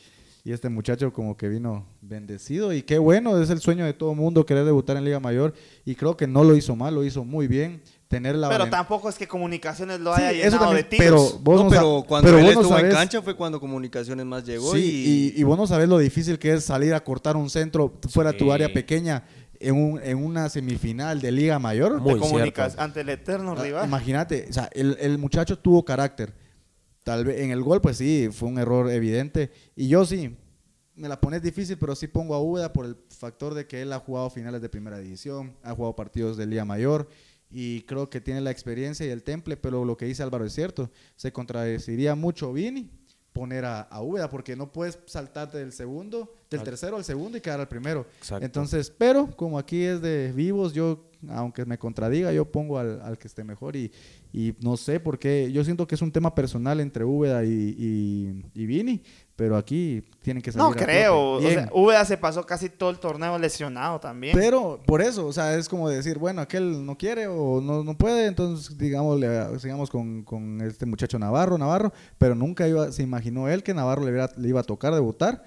[0.45, 4.13] y este muchacho como que vino bendecido y qué bueno, es el sueño de todo
[4.13, 7.25] mundo querer debutar en Liga Mayor y creo que no lo hizo mal, lo hizo
[7.25, 7.81] muy bien.
[8.07, 11.31] Tener la Pero tampoco es que Comunicaciones lo Sí, haya eso llenado también, de tiros.
[11.33, 13.59] pero vos No, no, pero cuando pero él vos no en sabés- cancha fue cuando
[13.59, 17.03] Comunicaciones más llegó Sí, y, y vos no sabes lo difícil que es salir a
[17.03, 18.51] cortar un centro fuera de tu Sí.
[18.51, 19.23] área pequeña
[19.59, 21.99] en, un- en una semifinal de Liga Mayor.
[21.99, 22.83] Muy de comunicas cierto.
[22.83, 23.85] ante el eterno Ah, rival.
[23.87, 26.31] Imagínate, o sea, el, el muchacho tuvo carácter.
[27.05, 29.51] Tal vez en el gol, pues sí, fue un error evidente.
[29.75, 30.35] Y yo sí,
[30.95, 33.93] me la pones difícil, pero sí pongo a Uda por el factor de que él
[33.93, 37.07] ha jugado finales de primera división, ha jugado partidos de Liga Mayor
[37.51, 40.53] y creo que tiene la experiencia y el temple, pero lo que dice Álvaro es
[40.53, 40.89] cierto.
[41.15, 42.89] Se contradeciría mucho Vini
[43.33, 47.41] poner a, a Úbeda porque no puedes saltarte del segundo, del tercero al segundo y
[47.41, 48.07] quedar al primero.
[48.17, 48.43] Exacto.
[48.43, 53.19] Entonces, pero como aquí es de vivos, yo, aunque me contradiga, yo pongo al, al
[53.19, 53.91] que esté mejor y,
[54.37, 55.49] y no sé por qué.
[55.53, 59.01] Yo siento que es un tema personal entre Úbeda y, y, y Vini,
[59.37, 60.67] pero aquí tienen que salir.
[60.67, 61.31] no creo.
[61.33, 64.35] O sea, Úbeda se pasó casi todo el torneo lesionado también.
[64.37, 67.97] Pero por eso, o sea, es como decir, bueno, aquel no quiere o no, no
[67.97, 73.03] puede, entonces digamos, le, sigamos con, con este muchacho Navarro, Navarro, pero nunca iba, se
[73.03, 75.43] imaginó él que Navarro le, hubiera- le iba a tocar debutar.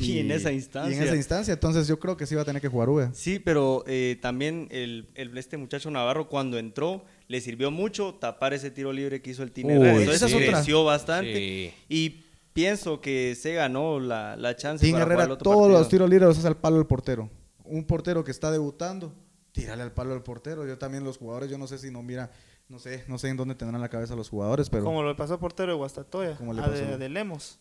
[0.00, 1.04] Y en esa Y en instancia.
[1.04, 3.10] esa instancia, entonces yo creo que sí iba a tener que jugar Úbeda.
[3.14, 8.54] Sí, pero eh, también el, el- este muchacho Navarro cuando entró le sirvió mucho tapar
[8.54, 9.74] ese tiro libre que hizo el Tine.
[9.74, 10.46] Entonces otra.
[10.52, 11.72] creció bastante Sí.
[11.88, 15.78] y pienso que se ganó la, la chance jugar Herrera, el otro todos partido.
[15.78, 17.30] los tiros libres los hace al palo del portero.
[17.64, 19.12] Un portero que está debutando,
[19.52, 20.66] tírale al palo del portero.
[20.66, 22.32] Yo también los jugadores, yo no sé si no mira,
[22.68, 25.34] no sé, no sé en dónde tendrán la cabeza los jugadores, pero como lo pasó
[25.34, 26.74] al portero de Guastatoya, Como le a pasó.
[26.74, 27.58] de, de Lemos.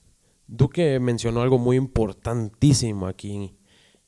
[0.51, 3.55] Duque mencionó algo muy importantísimo aquí.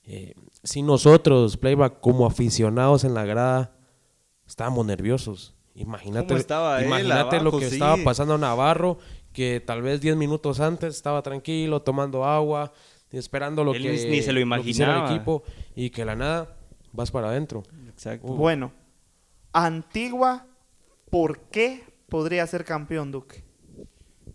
[0.04, 0.34] Eh,
[0.64, 3.76] si nosotros, Playback, como aficionados en la grada,
[4.48, 5.56] estábamos nerviosos.
[5.76, 7.76] Imagínate, ¿Cómo estaba él imagínate lo que Sí.
[7.76, 8.98] estaba pasando a Navarro,
[9.32, 12.74] que tal vez 10 minutos antes estaba tranquilo, tomando agua,
[13.12, 15.14] esperando lo Él que, ni se lo hiciera el imaginaba.
[15.16, 15.44] equipo,
[15.76, 16.58] y que la nada
[16.92, 17.64] vas para adentro.
[17.88, 18.28] Exacto.
[18.28, 18.74] Bueno,
[19.54, 20.48] Antigua,
[21.10, 23.44] ¿por qué podría ser campeón, Duque?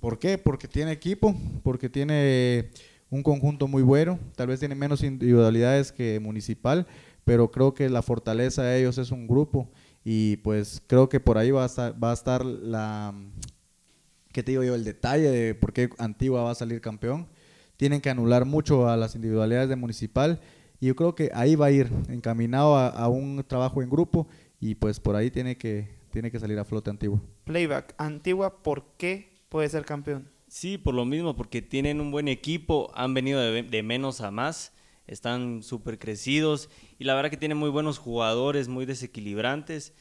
[0.06, 0.38] ¿Por qué?
[0.38, 1.34] Porque tiene equipo,
[1.64, 2.70] porque tiene
[3.10, 6.86] un conjunto muy bueno, tal vez tiene menos individualidades que Municipal,
[7.24, 9.68] pero creo que la fortaleza de ellos es un grupo
[10.04, 13.14] y pues creo que por ahí va a estar, la,
[14.30, 14.76] ¿qué te digo yo?
[14.76, 17.26] El detalle de por qué Antigua va a salir campeón.
[17.76, 20.40] Tienen que anular mucho a las individualidades de Municipal
[20.78, 24.28] y yo creo que ahí va a ir encaminado a, a un trabajo en grupo
[24.60, 27.20] y pues por ahí tiene que, tiene que salir a flote Antigua.
[27.42, 30.28] Playback, Antigua, ¿por qué puede ser campeón?
[30.48, 34.30] Sí, por lo mismo, porque tienen un buen equipo, han venido de, de menos a
[34.30, 34.72] más,
[35.06, 36.68] están súper crecidos
[36.98, 39.92] y la verdad que tienen muy buenos jugadores, muy desequilibrantes,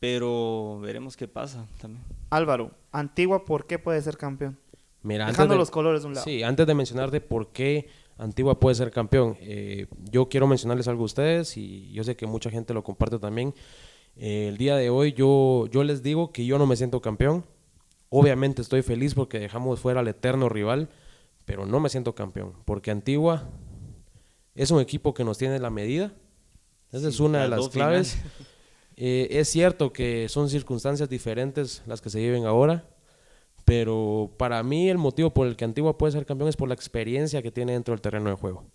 [0.00, 2.02] pero veremos qué pasa también.
[2.30, 4.58] Álvaro, Antigua, ¿por qué puede ser campeón?
[5.02, 6.24] Mira, antes Dejando de- los colores de un lado.
[6.24, 7.88] Sí, antes de mencionar de por qué
[8.18, 12.26] Antigua puede ser campeón, eh, yo quiero mencionarles algo a ustedes y yo sé que
[12.26, 13.54] mucha gente lo comparte también.
[14.16, 17.44] Eh, el día de hoy yo, yo les digo que yo no me siento campeón.
[18.14, 20.90] Obviamente estoy feliz porque dejamos fuera al eterno rival,
[21.46, 23.48] pero no me siento campeón porque Antigua
[24.54, 26.12] es un equipo que nos tiene la medida.
[26.92, 28.18] Esa es una de las claves.
[28.96, 32.86] Eh, es cierto que son circunstancias diferentes las que se viven ahora,
[33.64, 36.74] pero para mí el motivo por el que Antigua puede ser campeón es por la
[36.74, 38.66] experiencia que tiene dentro del terreno de juego.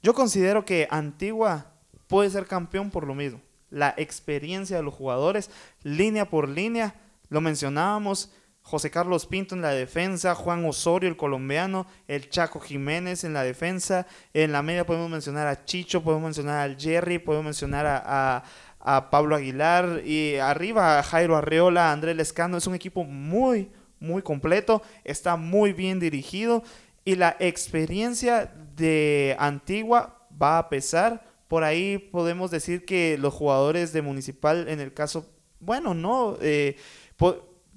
[0.00, 1.72] Yo considero que Antigua
[2.06, 3.40] puede ser campeón por lo mismo.
[3.70, 5.50] La experiencia de los jugadores,
[5.82, 6.94] línea por línea,
[7.28, 8.30] lo mencionábamos,
[8.68, 13.42] José Carlos Pinto en la defensa, Juan Osorio, el colombiano, el Chaco Jiménez en la
[13.42, 18.02] defensa, en la media podemos mencionar a Chicho, podemos mencionar al Jerry, podemos mencionar a,
[18.04, 18.44] a-
[18.80, 23.70] a Pablo Aguilar y arriba a Jairo Arreola, a Andrés Lescano, es un equipo muy,
[24.00, 26.62] muy completo, está muy bien dirigido
[27.06, 31.24] y la experiencia de Antigua va a pesar.
[31.48, 35.26] Por ahí podemos decir que los jugadores de Municipal, en el caso,
[35.58, 36.76] bueno, no, eh,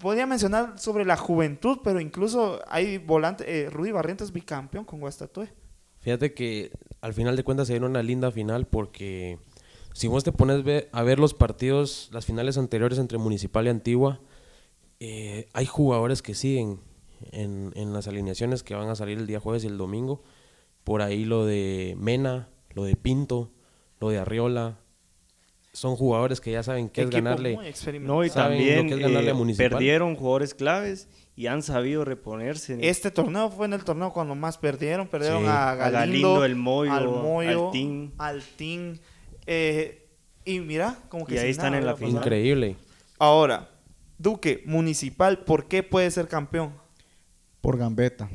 [0.02, 5.54] podría mencionar sobre la juventud, pero incluso hay volante, eh, Rudy Barrientos bicampeón con Guastatoya.
[5.99, 6.72] Fíjate que
[7.02, 9.38] al final de cuentas se dio una linda final porque
[9.93, 14.20] si vos te pones a ver los partidos, las finales anteriores entre Municipal y Antigua,
[14.99, 16.80] eh, hay jugadores que siguen
[17.32, 20.24] en, en las alineaciones que van a salir el día jueves y el domingo.
[20.84, 23.52] Por ahí lo de Mena, lo de Pinto,
[23.99, 24.80] lo de Arriola.
[25.74, 27.56] Son jugadores que ya saben qué es Equipo ganarle.
[27.56, 28.20] muy experimentado.
[28.20, 29.70] No, y también lo que es ganarle a eh, Municipal.
[29.70, 32.78] perdieron jugadores claves y han sabido reponerse.
[32.82, 35.08] Este torneo fue en el torneo cuando más perdieron.
[35.08, 35.48] Perdieron Sí.
[35.48, 36.00] a A Galindo,
[36.34, 38.14] Galindo, el Moyo, al Moyo, Altín.
[38.18, 39.00] Altín,
[39.46, 40.10] eh,
[40.44, 42.18] y mira, como que Y ahí están nada en la pasado.
[42.18, 42.76] Increíble.
[43.18, 43.70] Ahora,
[44.18, 46.74] Duque, Municipal, ¿por qué puede ser campeón?
[47.62, 48.30] Por Gambetta.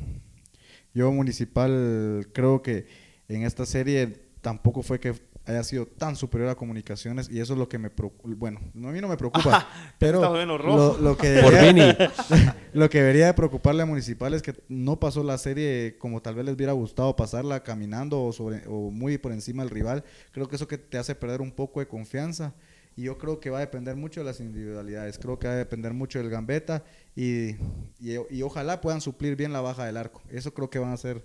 [0.93, 2.87] Yo municipal creo que
[3.27, 5.13] en esta serie tampoco fue que
[5.47, 8.29] haya sido tan superior a comunicaciones y eso es lo que me preocupa.
[8.35, 9.67] Bueno, no, a mí no me preocupa,
[9.97, 11.97] pero lo, que debería, Vini.
[12.73, 16.35] lo que debería de preocuparle a Municipal es que no pasó la serie como tal
[16.35, 20.03] vez les hubiera gustado pasarla caminando o, sobre, o muy por encima del rival.
[20.31, 22.53] Creo que eso que te hace perder un poco de confianza.
[22.97, 25.19] Y yo creo que va a depender mucho de las individualidades.
[25.19, 26.83] Creo que va a depender mucho del gambeta
[27.15, 27.51] y,
[27.99, 30.23] y, y ojalá puedan suplir bien la baja del arco.
[30.29, 31.23] Eso creo que van a ser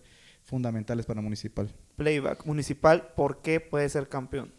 [0.52, 1.72] fundamentales para Municipal.
[1.96, 4.52] Playback municipal, ¿por qué puede ser campeón?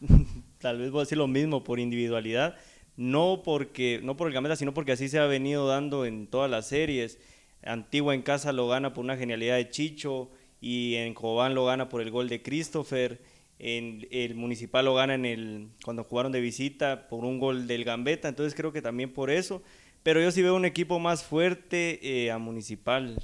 [0.58, 2.56] Tal vez voy a decir lo mismo por individualidad,
[2.96, 6.50] no porque no por el Gambetta, sino porque así se ha venido dando en todas
[6.50, 7.18] las series.
[7.62, 10.30] Antigua en casa lo gana por una genialidad de Chicho
[10.62, 13.20] y en Cobán lo gana por el gol de Christopher.
[13.58, 17.84] En el Municipal lo gana en el cuando jugaron de visita por un gol del
[17.84, 19.62] Gambetta, entonces creo que también por eso.
[20.02, 23.18] Pero yo sí veo un equipo más fuerte eh, a Municipal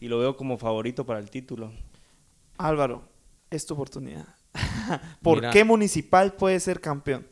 [0.00, 1.72] y lo veo como favorito para el título.
[2.56, 3.02] Álvaro,
[3.50, 4.26] es tu oportunidad.
[5.22, 5.50] ¿Por Mira.
[5.50, 7.26] qué municipal puede ser campeón?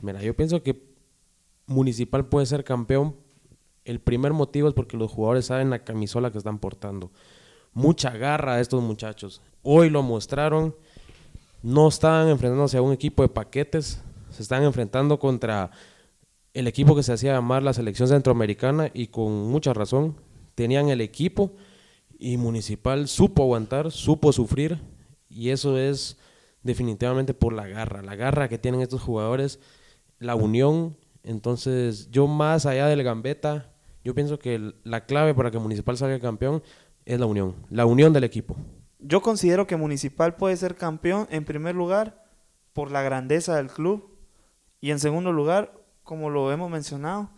[0.00, 0.94] Mira, yo pienso que
[1.66, 3.16] Municipal puede ser campeón.
[3.84, 7.10] El primer motivo es porque los jugadores saben la camisola que están portando.
[7.72, 9.40] Mucha garra de estos muchachos.
[9.62, 10.74] Hoy lo mostraron.
[11.62, 14.02] No estaban enfrentándose a un equipo de paquetes.
[14.30, 15.70] Se están enfrentando contra
[16.52, 20.16] el equipo que se hacía llamar la selección centroamericana y con mucha razón.
[20.54, 21.52] Tenían el equipo
[22.18, 24.80] y Municipal supo aguantar, supo sufrir
[25.28, 26.16] y eso es
[26.62, 29.60] definitivamente por la garra, la garra que tienen estos jugadores,
[30.18, 30.96] la unión.
[31.22, 36.18] Entonces, yo más allá del gambeta, yo pienso que la clave para que Municipal salga
[36.20, 36.62] campeón
[37.04, 38.56] es la unión, la unión del equipo.
[38.98, 42.24] Yo considero que Municipal puede ser campeón en primer lugar
[42.72, 44.18] por la grandeza del club
[44.80, 47.30] y en segundo lugar, como lo hemos mencionado,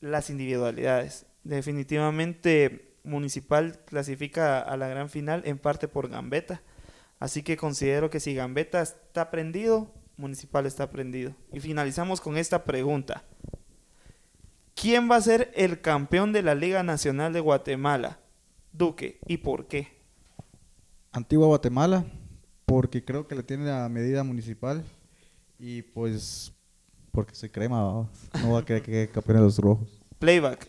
[0.00, 1.26] las individualidades.
[1.44, 6.60] Definitivamente Municipal clasifica a la gran final en parte por Gambetta.
[7.18, 11.34] Así que considero que si Gambetta está prendido, Municipal está prendido.
[11.52, 13.24] Y finalizamos con esta pregunta.
[14.74, 18.18] ¿Quién va a ser el campeón de la Liga Nacional de Guatemala?
[18.72, 19.88] Duque, ¿y por qué?
[21.12, 22.04] Antigua Guatemala,
[22.66, 24.84] porque creo que le tiene la medida municipal
[25.58, 26.52] y pues
[27.10, 28.06] porque se crema,
[28.42, 29.88] no va a querer que campeón de los rojos.
[30.18, 30.68] Playback.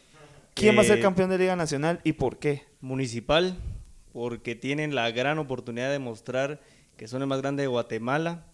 [0.58, 2.64] ¿Quién va a ser campeón de Liga Nacional y por qué?
[2.82, 3.58] Municipal,
[4.12, 6.62] porque tienen la gran oportunidad de mostrar
[6.96, 8.48] que son el más grande de Guatemala.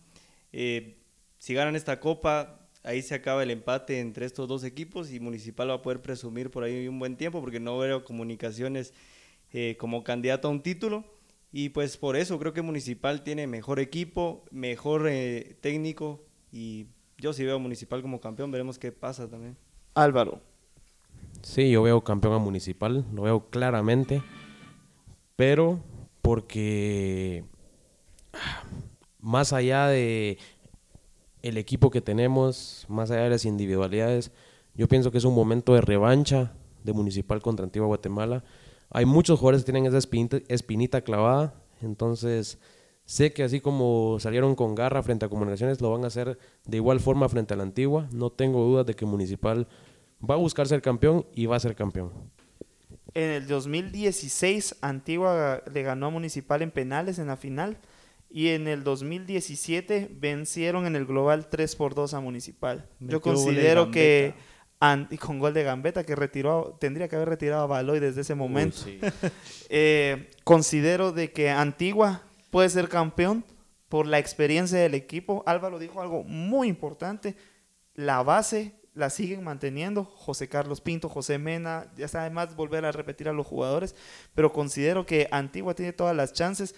[0.52, 0.98] Eh,
[1.38, 5.70] si ganan esta copa, ahí se acaba el empate entre estos dos equipos y Municipal
[5.70, 8.94] va a poder presumir por ahí un buen tiempo porque no veo comunicaciones
[9.54, 11.06] eh, como candidato a un título.
[11.54, 16.88] Y pues por eso creo que Municipal tiene mejor equipo, mejor eh, técnico y
[17.18, 19.56] yo sí veo Municipal como campeón, veremos qué pasa también.
[19.94, 20.53] Álvaro.
[21.44, 24.24] Sí, yo veo campeón a Municipal, lo veo claramente,
[25.36, 25.82] pero
[26.22, 27.44] porque
[28.32, 28.64] ah,
[29.20, 30.38] más allá de
[31.42, 34.32] el equipo que tenemos, más allá de las individualidades,
[34.74, 38.46] yo pienso que es un momento de revancha de Municipal contra Antigua Guatemala.
[38.90, 42.58] Hay muchos jugadores que tienen esa espinita, espinita clavada, entonces
[43.04, 46.78] sé que así como salieron con garra frente a Comunicaciones, lo van a hacer de
[46.78, 48.08] igual forma frente a la Antigua.
[48.14, 49.68] No tengo dudas de que Municipal
[50.28, 52.12] va a buscar ser campeón y va a ser campeón.
[53.14, 57.78] En el 2016, Antigua le ganó a Municipal en penales en la final.
[58.30, 62.90] Y en el 2017 vencieron en el global 3 por 2 a Municipal.
[63.00, 64.34] Yo Metió considero que
[65.10, 68.36] y con gol de Gambetta que retiró, tendría que haber retirado a Baloy desde ese
[68.36, 68.78] momento.
[69.70, 72.22] Eh, considero de que Antigua
[72.52, 73.44] puede ser campeón
[73.90, 75.44] por la experiencia del equipo.
[75.48, 77.36] Álvaro dijo algo muy importante.
[77.96, 80.06] La base la siguen manteniendo.
[80.06, 83.96] José Carlos Pinto, José Mena, ya sabe más volver a repetir a los jugadores.
[84.36, 86.76] Pero considero que Antigua tiene todas las chances.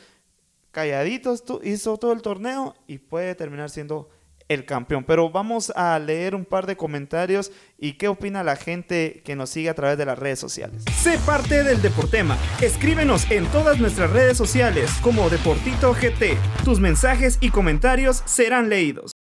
[0.71, 4.09] Calladitos hizo todo el torneo y puede terminar siendo
[4.47, 5.03] el campeón.
[5.03, 9.49] Pero vamos a leer un par de comentarios y qué opina la gente que nos
[9.49, 10.83] sigue a través de las redes sociales.
[10.95, 12.37] Sé parte del Deportema.
[12.61, 16.37] Escríbenos en todas nuestras redes sociales como Deportito GT.
[16.63, 19.14] Tus mensajes y comentarios serán leídos.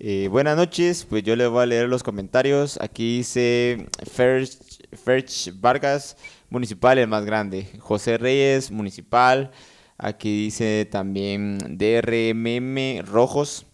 [0.00, 2.78] Eh, buenas noches, pues yo les voy a leer los comentarios.
[2.80, 4.52] Aquí dice Ferch,
[4.92, 6.16] Ferch Vargas,
[6.50, 7.66] municipal el más grande.
[7.80, 9.50] José Reyes, municipal.
[9.96, 13.66] Aquí dice también DRMM Rojos.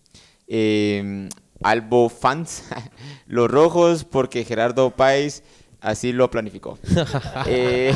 [0.49, 1.29] Eh,
[1.63, 2.65] Albo Fans,
[3.27, 5.43] los rojos porque Gerardo Páez
[5.81, 6.79] así lo planificó.
[7.47, 7.95] Eh,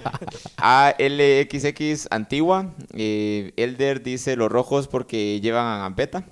[0.58, 2.74] ALXX Antigua.
[2.92, 6.24] eh, Elder dice los rojos porque llevan a Gambetta.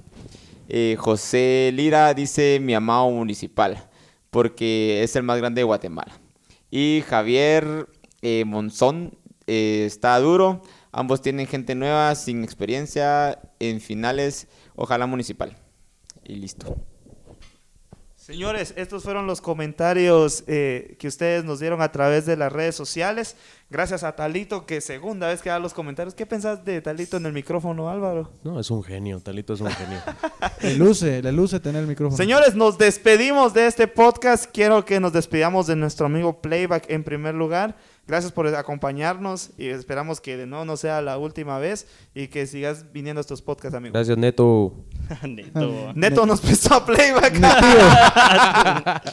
[0.74, 3.90] Eh, José Lira dice mi amado municipal,
[4.30, 6.18] porque es el más grande de Guatemala.
[6.70, 7.90] Y Javier
[8.22, 10.62] eh, Monzón eh, está duro.
[10.90, 14.48] Ambos tienen gente nueva, sin experiencia en finales.
[14.74, 15.58] Ojalá municipal.
[16.24, 16.74] Y listo.
[18.22, 22.76] Señores, estos fueron los comentarios eh, que ustedes nos dieron a través de las redes
[22.76, 23.34] sociales.
[23.68, 26.14] Gracias a Talito, que segunda vez que da los comentarios.
[26.14, 28.30] ¿Qué pensás de Talito en el micrófono, Álvaro?
[28.44, 29.98] No, es un genio, Talito es un genio.
[30.62, 32.16] Le luce, le luce tener el micrófono.
[32.16, 34.44] Señores, nos despedimos de este podcast.
[34.44, 37.74] Quiero que nos despidamos de nuestro amigo Playback en primer lugar.
[38.06, 42.46] Gracias por acompañarnos y esperamos que de nuevo no sea la última vez y que
[42.46, 43.92] sigas viniendo a estos podcasts, amigo.
[43.94, 44.74] Gracias, Neto.
[45.28, 45.92] Neto.
[45.94, 47.38] Neto nos prestó a Playback.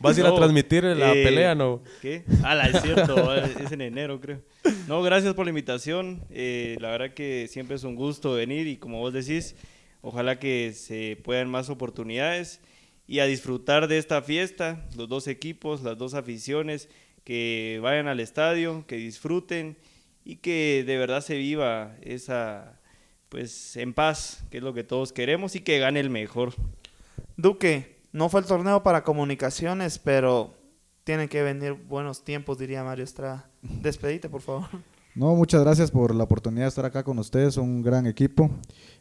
[0.00, 1.82] ¿Vas a ir a No, transmitir la eh, pelea, no?
[2.02, 2.24] ¿Qué?
[2.42, 4.40] Ah, la- es cierto, es en enero creo.
[4.86, 6.22] No, gracias por la invitación.
[6.30, 9.54] eh, la verdad que siempre es un gusto venir y como vos decís,
[10.02, 12.60] ojalá que se puedan más oportunidades
[13.06, 16.88] y a disfrutar de esta fiesta, los dos equipos, las dos aficiones,
[17.24, 19.76] que vayan al estadio, que disfruten
[20.24, 22.80] y que de verdad se viva esa,
[23.28, 26.54] pues en paz, que es lo que todos queremos y que gane el mejor.
[27.36, 30.54] Duque, no fue el torneo para comunicaciones, pero
[31.02, 33.50] tienen que venir buenos tiempos, diría Mario Estrada.
[33.62, 34.68] Despedite, por favor.
[35.14, 38.50] No, muchas gracias por la oportunidad de estar acá con ustedes, son un gran equipo,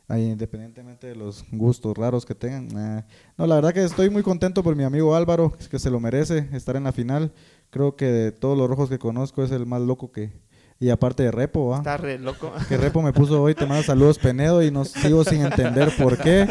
[0.10, 2.68] independientemente de los gustos raros que tengan.
[3.00, 3.04] eh,
[3.36, 6.50] no, la verdad que estoy muy contento por mi amigo Álvaro, que se lo merece
[6.54, 7.32] estar en la final.
[7.74, 10.32] Creo que de todos los rojos que conozco es el más loco que...
[10.80, 11.78] Y aparte de Repo, ¿va?
[11.78, 12.54] Está re loco.
[12.70, 16.20] Que Repo me puso hoy, te manda saludos Penedo y no sigo sin entender por
[16.20, 16.48] qué,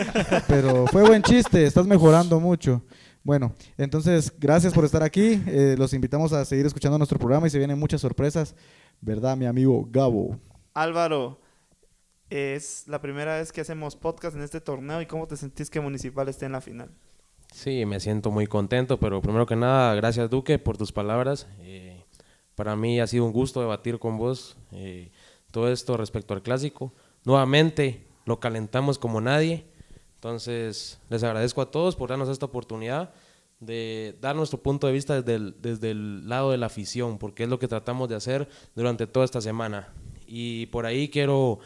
[0.49, 2.83] pero fue buen chiste, estás mejorando mucho.
[3.23, 7.51] Bueno, entonces gracias por estar aquí, eh, los invitamos a seguir escuchando nuestro programa y
[7.51, 8.57] se vienen muchas sorpresas,
[9.01, 10.41] ¿verdad mi amigo Gabo?
[10.75, 11.39] Álvaro,
[12.31, 15.81] es la primera vez que hacemos podcast en este torneo y cómo te sentís que
[15.81, 16.91] Municipal esté en la final.
[17.53, 21.46] Sí, me siento muy contento, pero primero que nada, gracias Duque por tus palabras.
[21.61, 22.03] Eh,
[22.55, 25.11] para mí ha sido un gusto debatir con vos eh,
[25.50, 26.92] todo esto respecto al clásico.
[27.24, 29.66] Nuevamente lo calentamos como nadie,
[30.14, 33.12] entonces les agradezco a todos por darnos esta oportunidad
[33.61, 37.44] de dar nuestro punto de vista desde el, desde el lado de la afición, porque
[37.44, 39.92] es lo que tratamos de hacer durante toda esta semana.
[40.26, 41.61] Y por ahí quiero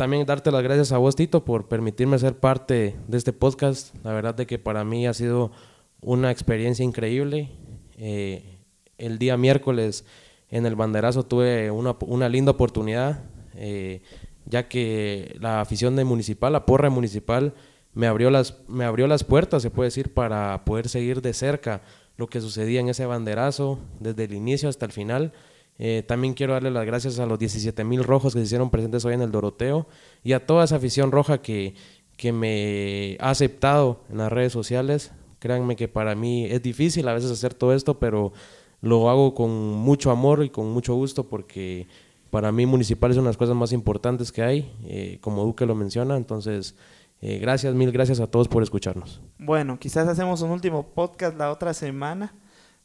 [0.00, 3.94] también darte las gracias a vos, Tito, por permitirme ser parte de este podcast.
[4.02, 5.52] La verdad de que para mí ha sido
[6.00, 7.50] una experiencia increíble.
[7.98, 8.60] Eh,
[8.96, 10.06] el día miércoles
[10.48, 13.24] en el banderazo tuve una, una linda oportunidad,
[13.56, 14.00] eh,
[14.46, 17.52] ya que la afición de Municipal, la porra Municipal,
[17.92, 21.82] me abrió, las, me abrió las puertas, se puede decir, para poder seguir de cerca
[22.16, 25.34] lo que sucedía en ese banderazo, desde el inicio hasta el final.
[25.82, 29.02] Eh, también quiero darle las gracias a los 17 mil rojos que se hicieron presentes
[29.06, 29.86] hoy en el Doroteo
[30.22, 31.74] y a toda esa afición roja que,
[32.18, 35.10] que me ha aceptado en las redes sociales.
[35.38, 38.34] Créanme que para mí es difícil a veces hacer todo esto, pero
[38.82, 41.88] lo hago con mucho amor y con mucho gusto porque
[42.28, 45.64] para mí Municipal es una de las cosas más importantes que hay, eh, como Duque
[45.64, 46.18] lo menciona.
[46.18, 46.74] Entonces,
[47.22, 49.22] eh, gracias, mil gracias a todos por escucharnos.
[49.38, 52.34] Bueno, quizás hacemos un último podcast la otra semana,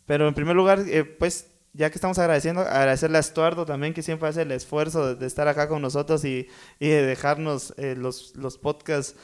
[0.05, 4.01] pero en primer lugar, eh, pues ya que estamos agradeciendo, agradecerle a Estuardo también que
[4.01, 6.47] siempre hace el esfuerzo de, de estar acá con nosotros y,
[6.79, 9.15] y de dejarnos eh, los, los podcasts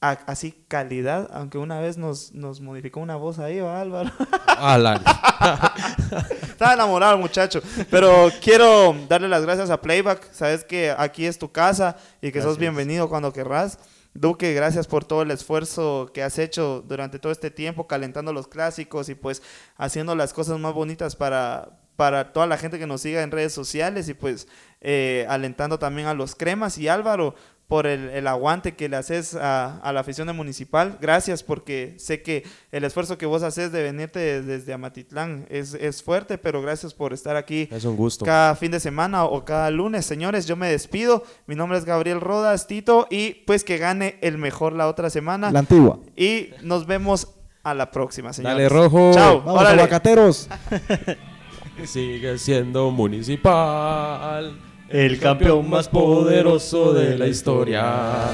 [0.00, 4.10] a- así calidad, aunque una vez nos, nos modificó una voz ahí, ¿va, Álvaro?
[4.58, 5.02] Alan.
[6.42, 7.60] Estaba enamorado el muchacho.
[7.90, 10.30] Pero quiero darle las gracias a Playback.
[10.32, 13.78] Sabes que aquí es tu casa y que sos bienvenido cuando querrás.
[14.14, 18.46] Duque, gracias por todo el esfuerzo que has hecho durante todo este tiempo, calentando los
[18.46, 19.42] clásicos y pues
[19.76, 23.52] haciendo las cosas más bonitas para, para toda la gente que nos siga en redes
[23.52, 24.46] sociales y pues
[24.80, 26.78] eh, alentando también a los cremas.
[26.78, 27.34] Y Álvaro,
[27.66, 30.98] por el, el aguante que le haces a, a la afición de Municipal.
[31.00, 35.72] Gracias porque sé que el esfuerzo que vos haces de venirte de- desde Amatitlán es,
[35.74, 38.24] es fuerte, pero gracias por estar aquí Es un gusto.
[38.24, 40.04] cada fin de semana o cada lunes.
[40.04, 41.24] Señores, yo me despido.
[41.46, 45.50] Mi nombre es Gabriel Rodas, Tito, y pues que gane el mejor la otra semana.
[45.50, 45.98] La antigua.
[46.16, 47.28] Y nos vemos
[47.62, 48.56] a la próxima, señores.
[48.58, 49.12] Dale, rojo.
[49.14, 49.40] Chao.
[49.42, 50.48] Vamos, aguacateros.
[51.86, 54.54] Sigue siendo municipal.
[54.88, 58.28] El campeón más poderoso de la historia.